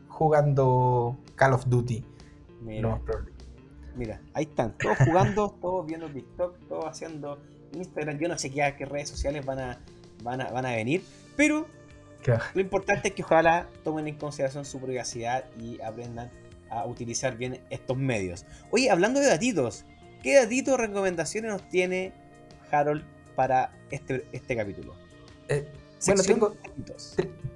[0.09, 2.05] jugando Call of Duty.
[2.63, 3.01] Mira,
[3.97, 7.41] mira ahí están, todos jugando, todos viendo TikTok, todos haciendo
[7.75, 8.19] Instagram.
[8.19, 9.79] Yo no sé qué, qué redes sociales van a,
[10.23, 11.03] van a, van a venir,
[11.37, 11.67] pero
[12.55, 16.31] lo importante es que ojalá tomen en consideración su privacidad y aprendan
[16.71, 18.47] a utilizar bien estos medios.
[18.71, 19.85] Oye, hablando de datitos,
[20.23, 22.13] ¿qué datitos recomendaciones nos tiene
[22.71, 24.95] Harold para este, este capítulo?
[25.49, 25.67] Eh,
[26.07, 26.57] bueno, tengo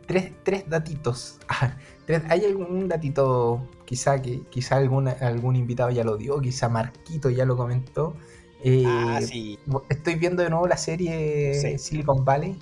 [0.07, 1.39] tres, tres datitos.
[2.29, 7.45] ¿Hay algún datito, quizá que quizá algún, algún invitado ya lo dio, quizá Marquito ya
[7.45, 8.17] lo comentó?
[8.63, 9.59] Eh, ah, sí.
[9.89, 12.59] Estoy viendo de nuevo la serie Silicon Valley.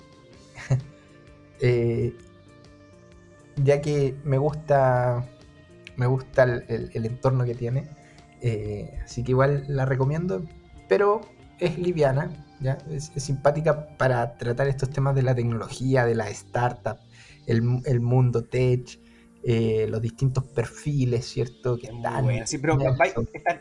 [1.61, 2.13] Eh,
[3.63, 5.25] ya que me gusta
[5.97, 7.87] me gusta el, entorno que tiene.
[8.41, 10.43] Eh, así que igual la recomiendo.
[10.87, 11.21] Pero
[11.59, 12.77] es liviana, ¿ya?
[12.89, 16.97] Es, simpática para tratar estos temas de la tecnología, de la startup,
[17.47, 17.61] el,
[18.01, 18.99] mundo tech.
[19.43, 21.77] los distintos perfiles, ¿cierto?
[21.77, 22.47] Que están.
[22.47, 22.77] Sí, pero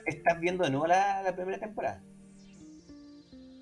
[0.06, 2.02] ¿estás, viendo de nuevo la primera temporada?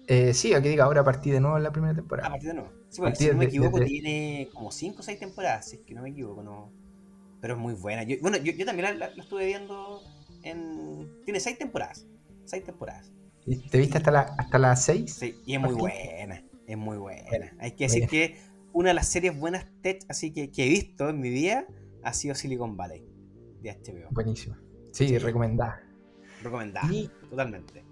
[0.07, 2.29] Eh, sí, aquí diga ahora a partir de nuevo en la primera temporada.
[2.29, 2.71] A partir de nuevo.
[2.89, 6.03] Sí, si no me equivoco, tiene como 5 o 6 temporadas, si es que no
[6.03, 6.71] me equivoco, no.
[7.41, 8.05] Pero es muy buena.
[8.21, 10.03] bueno, yo, yo también la, estuve viendo
[10.43, 11.09] en.
[11.25, 12.07] Tiene 6 temporadas.
[12.45, 13.13] 6 temporadas.
[13.47, 15.13] ¿Y ¿Te viste hasta la hasta las 6?
[15.13, 16.45] Sí, y es muy buena.
[16.67, 17.53] Es muy buena.
[17.59, 18.39] Hay que decir que
[18.73, 21.67] una de las series buenas tech así que, que he visto en mi vida
[22.03, 23.05] ha sido Silicon Valley
[23.61, 24.09] de HBO.
[24.11, 24.57] Buenísimo.
[24.93, 25.83] Sí, recomendada.
[26.43, 26.89] Recomendada,
[27.31, 27.85] totalmente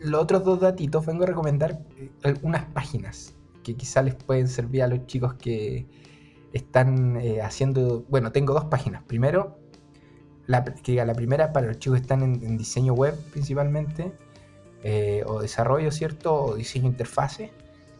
[0.00, 4.82] los otros dos datitos vengo a recomendar eh, algunas páginas que quizá les pueden servir
[4.82, 5.86] a los chicos que
[6.52, 8.04] están eh, haciendo.
[8.08, 9.02] Bueno, tengo dos páginas.
[9.04, 9.58] Primero,
[10.46, 14.12] la, que la primera para los chicos que están en, diseño web principalmente,
[14.82, 16.34] eh, o desarrollo, ¿cierto?
[16.34, 17.50] O diseño interfase.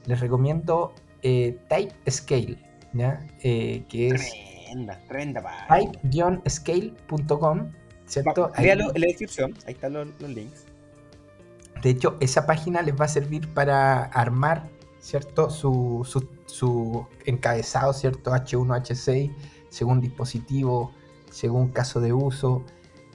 [0.06, 2.56] Les recomiendo Type Scale,
[2.92, 3.26] ¿ya?
[3.40, 4.32] que es.
[4.64, 7.72] Tremenda, tremenda Type-scale.com,
[8.06, 8.50] ¿cierto?
[8.54, 10.64] Ahí, en la descripción, ahí están los links.
[11.82, 14.68] De hecho, esa página les va a servir para armar,
[15.00, 15.48] ¿cierto?
[15.48, 16.06] Su,
[16.46, 18.32] su, encabezado, ¿cierto?
[18.32, 19.32] H1, H6,
[19.70, 20.92] según dispositivo,
[21.30, 22.64] según caso de uso,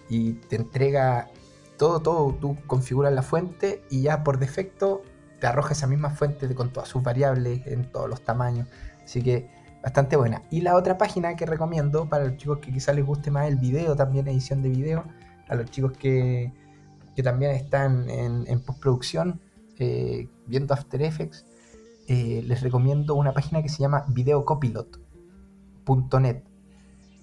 [0.10, 1.30] y te entrega
[1.78, 2.34] todo, todo.
[2.34, 5.04] Tú configuras la fuente y ya por defecto
[5.40, 8.68] te arroja esa misma fuente con todas sus variables en todos los tamaños.
[9.04, 9.50] Así que
[9.84, 10.42] bastante buena.
[10.50, 13.58] Y la otra página que recomiendo para los chicos que quizás les guste más el
[13.58, 15.06] video, también edición de video,
[15.48, 16.54] a los chicos que
[17.16, 19.40] que también están en, postproducción,
[19.80, 21.46] eh, viendo After Effects,
[22.08, 26.44] eh, les recomiendo una página que se llama videocopilot.net.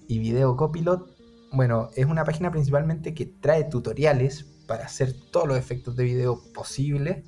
[0.07, 1.12] Y Videocopilot,
[1.53, 6.41] bueno, es una página principalmente que trae tutoriales para hacer todos los efectos de video
[6.53, 7.23] posibles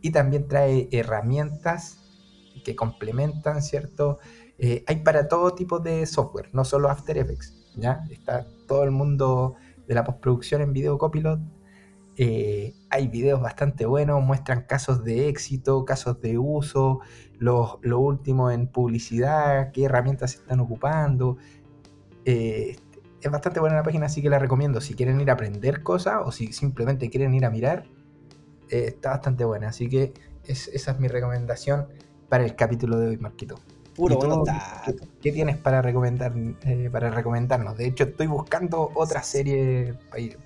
[0.00, 1.98] y también trae herramientas
[2.64, 4.18] que complementan, ¿cierto?
[4.58, 8.04] Eh, hay para todo tipo de software, no solo After Effects, ¿ya?
[8.10, 9.56] Está todo el mundo
[9.86, 11.40] de la postproducción en Videocopilot
[12.16, 17.00] eh, hay videos bastante buenos, muestran casos de éxito, casos de uso,
[17.38, 21.38] lo, último en publicidad, qué herramientas se están ocupando.
[22.24, 22.76] Eh,
[23.28, 24.80] es bastante buena la página, así que la recomiendo.
[24.80, 27.84] Si quieren ir a aprender cosas o si simplemente quieren ir a mirar,
[28.70, 29.68] eh, está bastante buena.
[29.68, 30.12] Así que
[30.46, 31.86] esa es mi recomendación
[32.28, 33.58] para el capítulo de hoy, Marquito.
[33.94, 34.18] Puro
[35.22, 37.78] ¿qué, tienes para recomendar eh, para recomendarnos?
[37.78, 39.94] De hecho, estoy buscando otra serie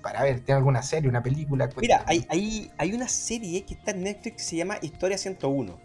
[0.03, 0.41] para ver.
[0.41, 1.67] ¿Tiene alguna serie, una película?
[1.81, 5.79] Mira, hay, hay, hay, una serie que está en Netflix que se llama Historia 101.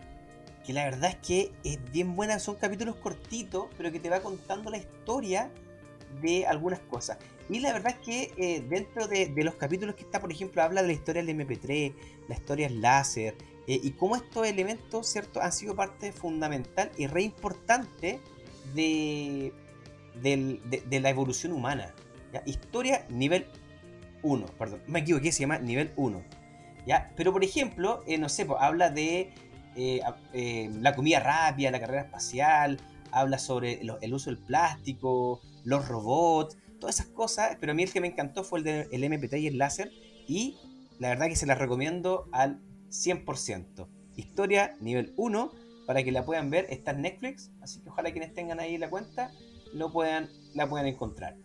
[0.62, 2.38] Que la verdad es que es bien buena.
[2.38, 5.51] Son capítulos cortitos, pero que te va contando la historia
[6.20, 7.18] de algunas cosas.
[7.48, 10.62] Y la verdad es que eh, dentro de, de, los capítulos que está, por ejemplo,
[10.62, 11.94] habla de la historia del MP3,
[12.28, 13.36] la historia del láser,
[13.66, 18.20] eh, y cómo estos elementos, ¿cierto?, han sido parte fundamental y re importante
[18.74, 19.52] de,
[20.22, 21.94] de, la evolución humana.
[22.46, 23.46] Historia nivel
[24.22, 26.22] 1, perdón, me equivoqué, se llama nivel 1.
[26.86, 27.12] ¿ya?
[27.16, 29.32] Pero por ejemplo, eh, no sé, pues, habla de
[29.76, 32.80] la comida rápida, la carrera espacial,
[33.12, 37.92] habla sobre el uso del plástico, los robots, todas esas cosas, pero a mí el
[37.92, 39.90] que me encantó fue el del MP3 y el láser,
[40.28, 40.56] y
[40.98, 42.60] la verdad que se las recomiendo al
[42.90, 43.88] 100%.
[44.16, 45.52] Historia nivel 1,
[45.86, 48.90] para que la puedan ver, está en Netflix, así que ojalá quienes tengan ahí la
[48.90, 49.32] cuenta
[49.72, 51.36] lo puedan, la puedan encontrar.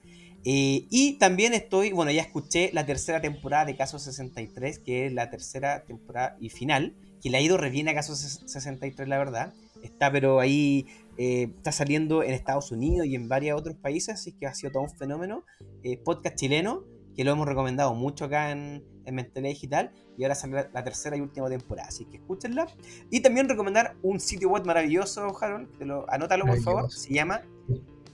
[0.45, 5.13] Eh, y también estoy, bueno, ya escuché la tercera temporada de Caso 63, que es
[5.13, 9.17] la tercera temporada y final, que le ha ido re bien a Caso 63, la
[9.17, 9.53] verdad.
[9.83, 10.87] Está, pero ahí
[11.21, 14.71] eh, está saliendo en Estados Unidos y en varios otros países, así que ha sido
[14.71, 15.43] todo un fenómeno.
[15.83, 20.35] Eh, podcast chileno, que lo hemos recomendado mucho acá en, en Mentalidad Digital y ahora
[20.35, 22.67] sale la, tercera y última temporada, así que escúchenla.
[23.09, 27.41] Y también recomendar un sitio web maravilloso, Harold, te lo, anótalo por favor, se llama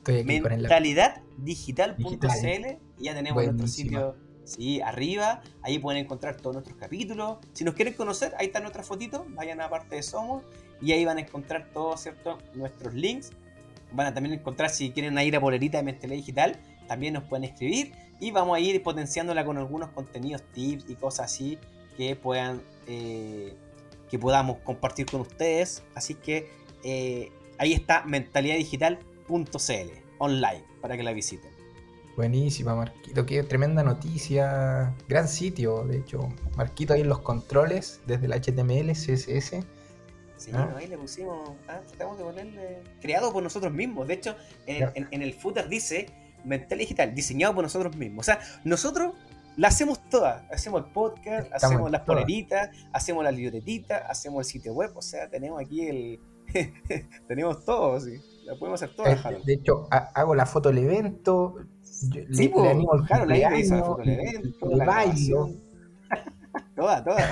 [0.08, 2.66] mentalidaddigital.cl
[2.98, 4.16] y ya tenemos nuestro sitio
[4.46, 7.38] sí, arriba, ahí pueden encontrar todos nuestros capítulos.
[7.54, 10.44] Si nos quieren conocer, ahí está nuestra fotito, vayan a parte de Somos
[10.82, 12.38] y ahí van a encontrar todos ¿cierto?
[12.54, 13.32] nuestros links.
[13.92, 17.46] Van a también encontrar si quieren ir a polerita de Mentalidad Digital, también nos pueden
[17.46, 21.58] escribir y vamos a ir potenciándola con algunos contenidos, tips y cosas así
[21.98, 23.56] que puedan eh,
[24.10, 25.84] que podamos compartir con ustedes.
[25.96, 26.50] Así que
[26.84, 31.55] eh, ahí está mentalidaddigital.cl online para que la visiten.
[32.16, 33.26] Buenísima, Marquito.
[33.26, 34.96] Qué tremenda noticia.
[35.10, 36.30] Gran sitio, de hecho.
[36.56, 39.66] Marquito ahí en los controles, desde el HTML, CSS.
[40.38, 40.74] Sí, ¿Ah?
[40.78, 41.52] ahí le pusimos.
[41.68, 42.84] Ah, tratamos de ponerle.
[43.02, 44.08] Creado por nosotros mismos.
[44.08, 44.36] De hecho,
[44.66, 46.10] en, el footer dice
[46.46, 48.24] Mental Digital, diseñado por nosotros mismos.
[48.24, 49.14] O sea, nosotros
[49.58, 50.50] la hacemos todas.
[50.50, 54.92] Hacemos el podcast, hacemos las poleritas, hacemos la libretita, hacemos el sitio web.
[54.96, 56.20] O sea, tenemos aquí el.
[57.28, 58.22] tenemos todo, sí.
[58.46, 59.22] La podemos hacer todas.
[59.22, 61.56] De, de hecho, hago la foto del evento,
[62.04, 65.50] le, animo el claro, la hizo foto del evento, el bailo.
[66.76, 67.32] toda, toda.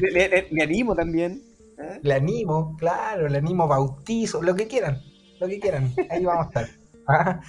[0.00, 1.42] le, animo también.
[1.78, 2.00] ¿eh?
[2.02, 5.00] Le animo, claro, le animo bautizo, lo que quieran,
[5.40, 5.92] lo que quieran.
[6.10, 6.68] Ahí vamos a estar.
[7.08, 7.40] ¿Ah?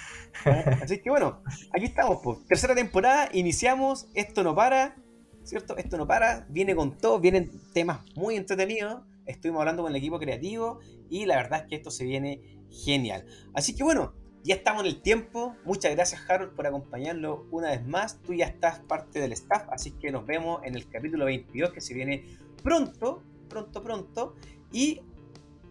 [0.81, 1.41] Así que bueno,
[1.73, 2.45] aquí estamos, pues.
[2.47, 4.95] Tercera temporada, iniciamos, esto no para,
[5.43, 5.75] ¿cierto?
[5.77, 9.01] Esto no para, viene con todo, vienen temas muy entretenidos.
[9.25, 12.41] Estuvimos hablando con el equipo creativo y la verdad es que esto se viene
[12.71, 13.25] genial.
[13.53, 14.13] Así que bueno,
[14.43, 15.55] ya estamos en el tiempo.
[15.65, 18.21] Muchas gracias, Harold, por acompañarlo una vez más.
[18.21, 21.81] Tú ya estás parte del staff, así que nos vemos en el capítulo 22 que
[21.81, 22.25] se viene
[22.63, 24.35] pronto, pronto, pronto.
[24.71, 25.01] Y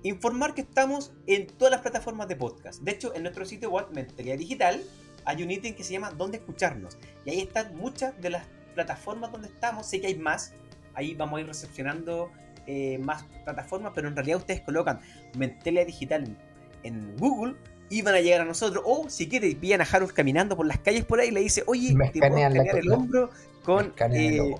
[0.02, 2.82] informar que estamos en todas las plataformas de podcast.
[2.82, 4.82] De hecho, en nuestro sitio web Mentalidad Digital
[5.24, 6.96] hay un ítem que se llama Dónde escucharnos.
[7.24, 9.86] Y ahí están muchas de las plataformas donde estamos.
[9.86, 10.52] Sé que hay más.
[10.94, 12.30] Ahí vamos a ir recepcionando
[12.66, 15.00] eh, más plataformas, pero en realidad ustedes colocan
[15.36, 16.36] Mentalidad Digital
[16.82, 17.56] en Google
[17.90, 18.82] iban a llegar a nosotros.
[18.86, 21.62] O si quiere, pillan a Harold caminando por las calles por ahí y le dice,
[21.66, 23.30] oye, me te puedo escanear el hombro
[23.64, 24.54] con, eh,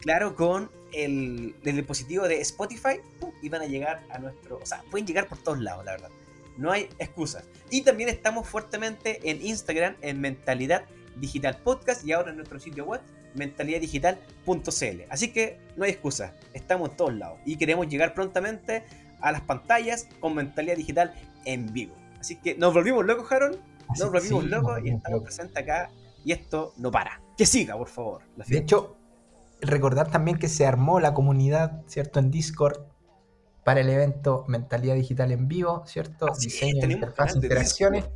[0.00, 3.00] claro, con el, dispositivo de Spotify,
[3.42, 6.10] y van a llegar a nuestro, o sea, pueden llegar por todos lados, la verdad.
[6.56, 7.44] No hay excusas.
[7.70, 10.84] Y también estamos fuertemente en Instagram, en Mentalidad
[11.16, 13.00] Digital Podcast y ahora en nuestro sitio web,
[13.34, 15.02] mentalidaddigital.cl.
[15.08, 18.84] Así que no hay excusa, estamos en todos lados y queremos llegar prontamente
[19.20, 21.14] a las pantallas con Mentalidad Digital
[21.44, 22.03] en vivo.
[22.24, 23.58] Así que nos volvimos locos, Harold.
[23.98, 25.90] Nos volvimos locos y estamos presentes acá.
[26.24, 27.20] Y esto no para.
[27.36, 28.22] Que siga, por favor.
[28.46, 28.96] de hecho,
[29.60, 32.20] recordar también que se armó la comunidad, ¿cierto?
[32.20, 32.78] En Discord
[33.62, 36.28] para el evento Mentalidad Digital en Vivo, ¿cierto?
[36.40, 38.06] Diseño de interfaz, interacciones.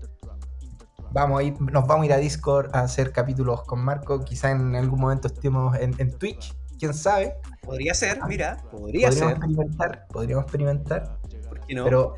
[1.13, 4.25] Vamos a ir, nos vamos a ir a Discord a hacer capítulos con Marco.
[4.25, 7.35] Quizá en algún momento estemos en, Twitch, quién sabe.
[7.61, 11.19] Podría ser, mira, podría podríamos Experimentar, podríamos experimentar.
[11.47, 11.85] ¿Por qué no?
[11.85, 12.15] Pero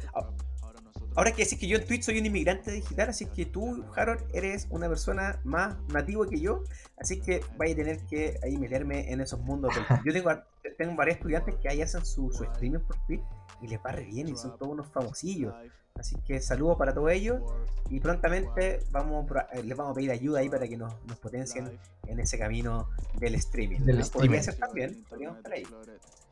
[1.17, 4.23] Ahora que decir que yo en Twitch soy un inmigrante digital, así que tú, Harold,
[4.33, 6.63] eres una persona más nativa que yo,
[6.99, 9.75] así que vais a tener que ahí meterme en esos mundos.
[10.05, 10.31] Yo tengo,
[10.79, 13.23] tengo varios estudiantes que ahí hacen su, su streaming por Twitch
[13.61, 15.55] y les va re bien y son todos unos famosillos.
[15.95, 17.43] Así que saludos para todos ellos
[17.91, 21.79] y prontamente vamos eh, les vamos a pedir ayuda ahí para que nos, nos potencien
[22.07, 22.89] en ese camino
[23.19, 23.81] del streaming.
[23.81, 24.29] Del streaming.
[24.29, 25.67] Podría ser también, podríamos estar ahí.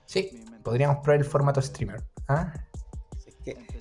[0.06, 2.02] Sí, podríamos probar el formato streamer.
[2.28, 2.52] ¿Ah?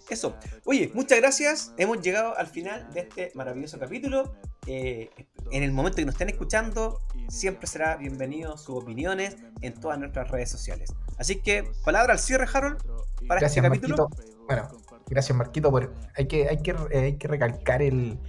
[0.09, 0.35] Eso.
[0.65, 1.73] Oye, muchas gracias.
[1.77, 4.35] Hemos llegado al final de este maravilloso capítulo.
[4.67, 5.09] Eh,
[5.51, 6.99] en el momento que nos estén escuchando,
[7.29, 10.93] siempre será bienvenido sus opiniones en todas nuestras redes sociales.
[11.17, 12.77] Así que, palabra al cierre, Harold,
[13.27, 14.09] para este capítulo.
[14.47, 14.67] Bueno,
[15.07, 15.71] gracias, Marquito.
[15.71, 18.19] Por, hay, que, hay, que, eh, hay que recalcar el,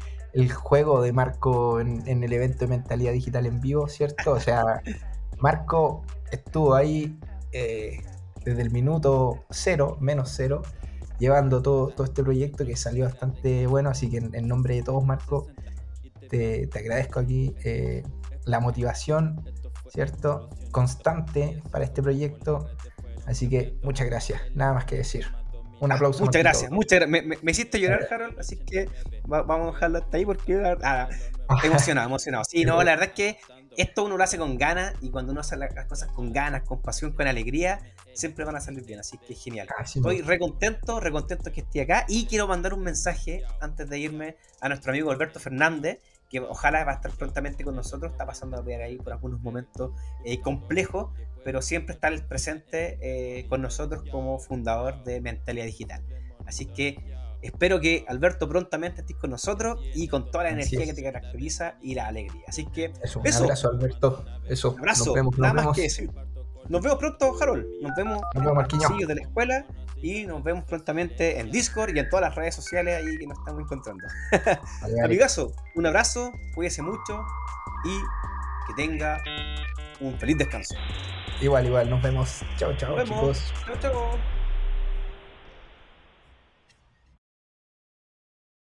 [0.53, 4.33] juego de Marco en, el evento de Mentalidad Digital en vivo, ¿cierto?
[4.33, 4.65] O sea,
[5.39, 7.19] Marco estuvo ahí
[7.53, 8.01] eh,
[8.45, 10.63] desde el minuto cero, menos cero,
[11.19, 13.91] llevando todo, todo este proyecto que salió bastante bueno.
[13.91, 15.49] Así que en, nombre de todos, Marco,
[16.29, 18.03] te, agradezco aquí eh,
[18.45, 19.45] la motivación,
[19.93, 20.51] ¿cierto?
[20.71, 22.69] Constante para este proyecto.
[23.27, 25.27] Así que muchas gracias, nada más que decir.
[25.81, 26.25] Un aplauso.
[26.25, 28.89] Muchas gracias, muchas me, me, hiciste llorar, Harold, así que
[29.27, 31.09] vamos a dejarlo hasta ahí porque ah,
[31.63, 32.45] emocionado, emocionado.
[32.45, 33.39] Sí, no, la verdad es que
[33.79, 36.83] esto uno lo hace con ganas y cuando uno hace las cosas con ganas, con
[36.83, 37.81] pasión, con alegría,
[38.13, 38.99] siempre van a salir bien.
[38.99, 39.69] Así que genial.
[39.83, 44.69] Estoy recontento, recontento que esté acá y quiero mandar un mensaje antes de irme a
[44.69, 48.11] nuestro amigo Alberto Fernández, que ojalá va a estar prontamente con nosotros.
[48.11, 49.93] Está pasando a ver ahí por algunos momentos
[50.25, 51.13] eh, complejos,
[51.45, 56.03] pero siempre está presente eh, con nosotros como fundador de Mentalidad Digital.
[56.47, 56.97] Así que
[57.43, 61.77] Espero que Alberto prontamente estés con nosotros y con toda la energía que te caracteriza
[61.81, 62.43] y la alegría.
[62.49, 64.25] Así que eso, un abrazo Alberto.
[64.49, 64.73] Eso.
[64.73, 65.07] Un abrazo.
[65.07, 66.11] Nos vemos, nada más que decir.
[66.69, 67.65] Nos vemos pronto, Harold.
[67.81, 69.67] Nos vemos, nos vemos en los de la escuela
[70.03, 73.39] y nos vemos prontamente en Discord y en todas las redes sociales ahí que nos
[73.39, 74.07] estamos encontrando.
[75.05, 77.25] Amigazo, un abrazo, cuídese mucho
[77.85, 79.23] y que tenga
[80.01, 80.75] un feliz descanso.
[81.41, 82.43] Igual, igual, nos vemos.
[82.57, 83.53] Chao, chao, chicos.
[83.67, 84.38] Chao, chao.